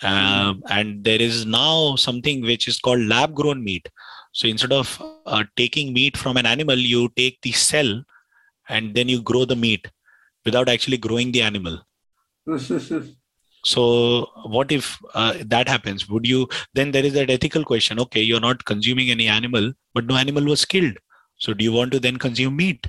[0.03, 3.89] Um, and there is now something which is called lab grown meat.
[4.33, 8.03] So instead of uh, taking meat from an animal you take the cell
[8.67, 9.89] and then you grow the meat
[10.43, 11.79] without actually growing the animal.
[13.67, 16.07] So what if uh, that happens?
[16.07, 17.99] Would you then there is that ethical question.
[17.99, 20.97] Okay you're not consuming any animal but no animal was killed.
[21.37, 22.85] So do you want to then consume meat?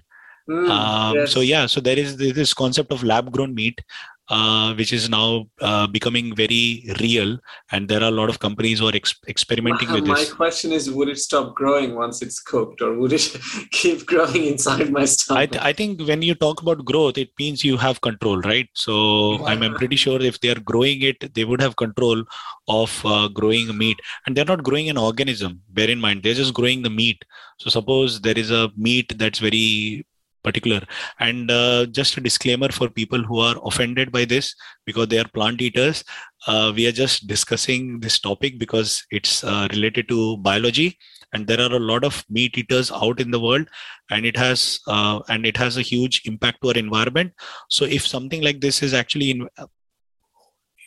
[0.49, 1.33] Mm, um, yes.
[1.33, 3.81] so yeah so there is this concept of lab grown meat
[4.29, 7.39] uh, which is now uh, becoming very real.
[7.71, 10.31] And there are a lot of companies who are ex- experimenting with this.
[10.31, 13.37] my question is would it stop growing once it's cooked or would it
[13.71, 15.41] keep growing inside my stomach?
[15.41, 18.69] I, th- I think when you talk about growth it means you have control right?
[18.75, 22.25] So I'm, I'm, pretty sure if they are growing it they would have control
[22.69, 24.01] of uh, growing meat.
[24.27, 25.63] And they're not growing an organism.
[25.71, 27.25] Bear in mind they're just growing the meat.
[27.59, 30.05] So suppose there is a meat that's very
[30.47, 30.81] particular.
[31.29, 34.55] And uh, just a disclaimer for people who are offended by this
[34.87, 36.05] because they are plant eaters
[36.47, 40.97] uh, we are just discussing this topic because it's uh, related to biology.
[41.33, 43.69] And there are a lot of meat eaters out in the world
[44.11, 47.33] and it has uh, and it has a huge impact to our environment.
[47.69, 49.49] So if something like this is actually in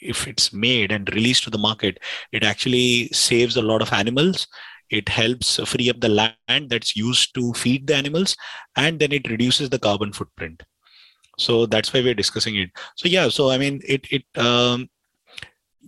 [0.01, 1.99] if it's made and released to the market
[2.31, 4.47] it actually saves a lot of animals
[4.89, 8.35] it helps free up the land that's used to feed the animals
[8.75, 10.63] and then it reduces the carbon footprint.
[11.37, 12.69] So that's why we're discussing it.
[12.95, 14.89] So yeah so i mean it it um,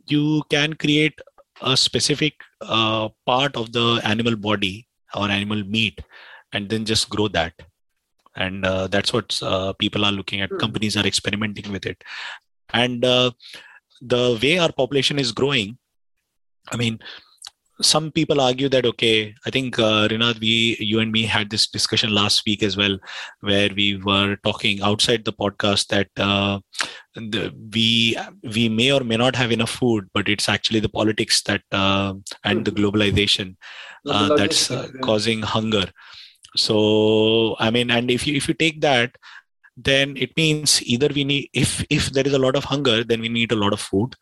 [0.07, 1.19] you can create
[1.61, 5.99] a specific uh, part of the animal body or animal meat
[6.53, 7.53] and then just grow that.
[8.35, 10.49] And uh, that's what uh, people are looking at.
[10.49, 10.59] Mm.
[10.59, 12.01] companies are experimenting with it.
[12.73, 13.31] And uh,
[14.01, 15.77] the way our population is growing
[16.71, 16.99] i mean
[17.81, 20.07] some people argue that okay i think uh,
[20.39, 22.97] we you and me had this discussion last week as well
[23.41, 26.59] where we were talking outside the podcast that uh,
[27.15, 28.17] the, we
[28.55, 32.13] we may or may not have enough food but it's actually the politics that uh,
[32.43, 33.55] and the globalization
[34.07, 35.85] uh, that's uh, causing hunger.
[36.57, 39.15] So i mean and if you if you take that
[39.77, 43.21] then it means either we need if if there is a lot of hunger then
[43.21, 44.15] we need a lot of food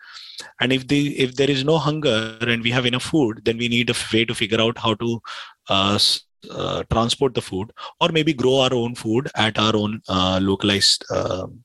[0.61, 3.67] and if the if there is no hunger and we have enough food then we
[3.67, 5.21] need a way to figure out how to
[5.69, 5.99] uh,
[6.49, 11.03] uh, transport the food or maybe grow our own food at our own uh, localized
[11.11, 11.63] um,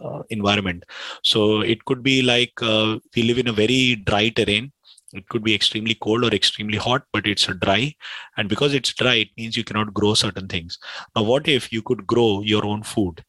[0.00, 0.84] uh, environment.
[1.22, 4.72] So it could be like uh, we live in a very dry terrain.
[5.12, 7.94] It could be extremely cold or extremely hot but it's dry.
[8.36, 10.78] And because it's dry it means you cannot grow certain things.
[11.14, 13.24] Now what if you could grow your own food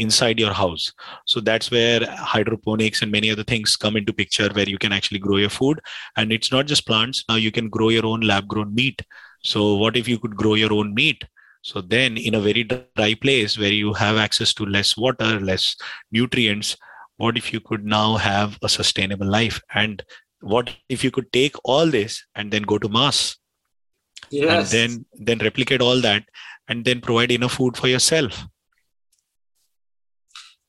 [0.00, 0.92] inside your house.
[1.26, 5.18] So that's where hydroponics and many other things come into picture where you can actually
[5.18, 5.80] grow your food.
[6.16, 7.24] And it's not just plants.
[7.28, 9.02] Now you can grow your own lab grown meat.
[9.42, 11.24] So what if you could grow your own meat?
[11.62, 15.76] So then in a very dry place where you have access to less water less
[16.10, 16.76] nutrients
[17.20, 19.60] what if you could now have a sustainable life?
[19.74, 20.02] And
[20.40, 23.36] what if you could take all this and then go to mars
[24.30, 24.50] yes.
[24.50, 26.24] and then then replicate all that
[26.68, 28.42] and then provide enough food for yourself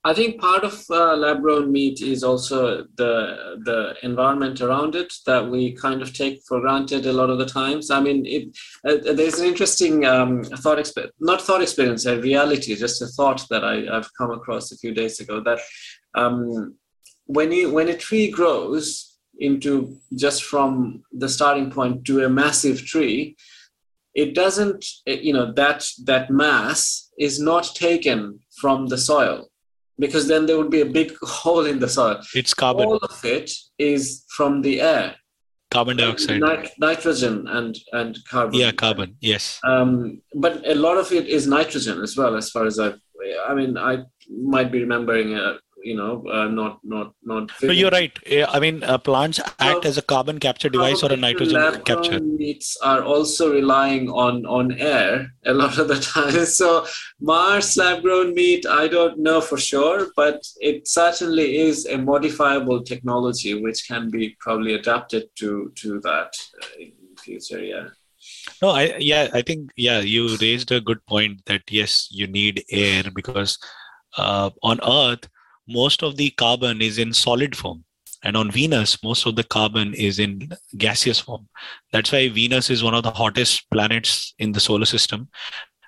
[0.04, 5.14] I think part of uh, lab grown meat is also the the environment around it
[5.28, 7.91] that we kind of take for granted a lot of the times.
[7.91, 12.76] I mean, it, uh, there's an interesting um, thought experience, not thought experience, a reality,
[12.76, 15.60] just a thought that I, have come across a few days ago that
[16.16, 16.76] um,
[17.26, 22.84] when you when a tree grows into just from the starting point to a massive
[22.86, 23.36] tree,
[24.16, 29.51] it doesn't, you know, that that mass is not taken from the soil
[30.00, 32.20] because then there would be a big hole in the soil.
[32.34, 32.86] It's carbon.
[32.86, 35.16] All of it is from the air.
[35.72, 39.92] carbon dioxide Nit- nitrogen and and carbon yeah carbon yes um,
[40.46, 42.89] but a lot of it is nitrogen as well as far as i
[43.50, 43.94] i mean i
[44.56, 45.54] might be remembering uh,
[45.84, 48.18] you know uh, not not not no, you're right.
[48.50, 52.20] I mean uh, plants act as a carbon capture device or a nitrogen capture.
[52.20, 56.46] meats are also relying on on air a lot of the time.
[56.62, 56.86] So
[57.20, 62.84] mars lab grown meat i don't know for sure but it certainly is a modifiable
[62.84, 67.88] technology which can be probably adapted to to that uh, in future yeah.
[68.62, 72.64] No i yeah i think yeah you raised a good point that yes you need
[72.70, 73.58] air because
[74.18, 75.28] uh, on earth
[75.68, 77.84] most of the carbon is in solid form
[78.24, 81.47] and on venus most of the carbon is in gaseous form.
[81.91, 85.30] That's why venus is one of the hottest planets in the solar system.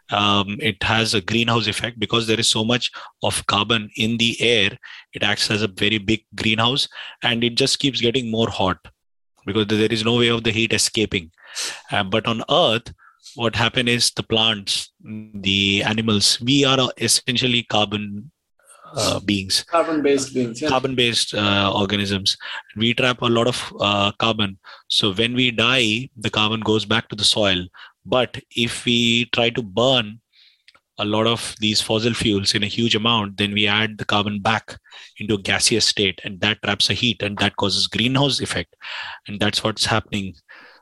[0.09, 1.99] Um, it has a greenhouse effect.
[1.99, 2.91] Because there is so much
[3.23, 4.77] of carbon in the air
[5.13, 6.87] it acts as a very big greenhouse
[7.21, 8.77] and it just keeps getting more hot
[9.45, 11.31] because there is no way of the heat escaping.
[11.91, 12.93] Uh, but on earth
[13.35, 18.31] what happened is the plants the animals we are essentially carbon
[18.95, 19.63] uh, beings.
[19.63, 20.69] Carbon-based beings yeah.
[20.69, 22.37] carbon-based uh, organisms.
[22.75, 24.57] We trap a lot of uh, carbon.
[24.87, 27.65] So when we die the carbon goes back to the soil.
[28.05, 30.19] But if we try to burn
[30.99, 34.39] a lot of these fossil fuels in a huge amount then we add the carbon
[34.39, 34.77] back
[35.17, 38.75] into a gaseous state and that traps the heat and that causes greenhouse effect.
[39.27, 40.35] And that's what's happening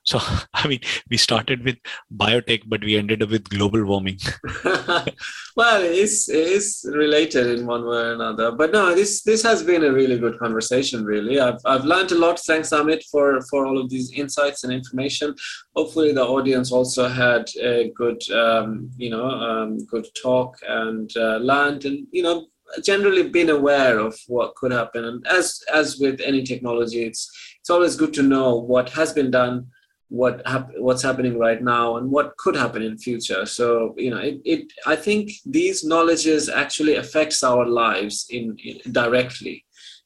[0.03, 0.19] so,
[0.53, 0.79] I mean,
[1.09, 1.77] we started with
[2.15, 4.19] biotech, but we ended up with global warming.
[4.63, 8.51] well, it's, it's related in one way or another.
[8.51, 11.05] But no, this this has been a really good conversation.
[11.05, 12.39] Really, I've I've learned a lot.
[12.39, 15.35] Thanks, Amit, for for all of these insights and information.
[15.75, 21.37] Hopefully, the audience also had a good um, you know um, good talk and uh,
[21.37, 22.47] learned and you know
[22.83, 25.05] generally been aware of what could happen.
[25.05, 27.29] And as as with any technology, it's
[27.59, 29.67] it's always good to know what has been done
[30.11, 33.45] what hap- what's happening right now and what could happen in future.
[33.45, 38.75] So you know it, it i think these knowledges actually affects our lives in, in
[38.91, 39.63] directly.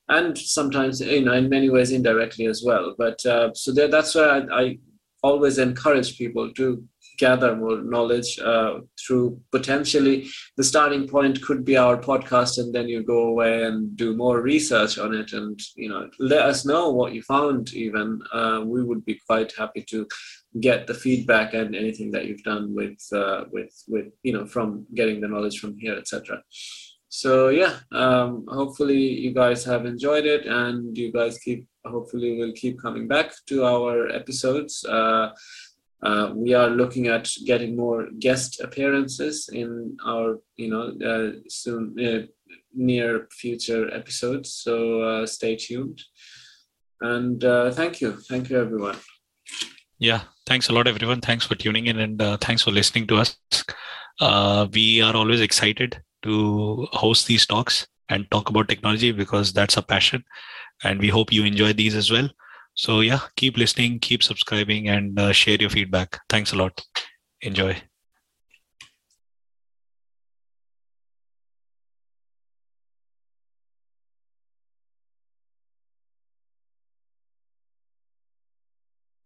[0.08, 2.94] And sometimes you know in many ways indirectly as well.
[2.96, 4.78] But uh, so that, that's why I, I
[5.24, 6.84] always encourage people to
[7.18, 12.88] gather more knowledge uh, through potentially the starting point could be our podcast and then
[12.88, 16.90] you go away and do more research on it and you know let us know
[16.92, 18.22] what you found even.
[18.34, 20.08] Uh, we would be quite happy to
[20.60, 24.86] get the feedback and anything that you've done with uh, with with you know from
[24.94, 26.42] getting the knowledge from here etc
[27.10, 32.54] so yeah um, hopefully you guys have enjoyed it and you guys keep hopefully will
[32.54, 34.86] keep coming back to our episodes.
[34.86, 35.30] Uh,
[36.02, 41.96] uh, we are looking at getting more guest appearances in our, you know, uh, soon
[42.00, 42.26] uh,
[42.74, 44.54] near future episodes.
[44.54, 46.02] So uh, stay tuned.
[47.02, 48.98] And uh, thank you, thank you, everyone.
[50.00, 51.22] Yeah, thanks a lot, everyone.
[51.22, 53.38] Thanks for tuning in and uh, thanks for listening to us.
[54.74, 59.82] we are always excited to host these talks and talk about technology because that's a
[59.82, 60.24] passion,
[60.84, 62.30] and we hope you enjoy these as well.
[62.76, 66.20] So, yeah, keep listening, keep subscribing, and uh, share your feedback.
[66.30, 66.86] Thanks a lot.
[67.42, 67.82] Enjoy.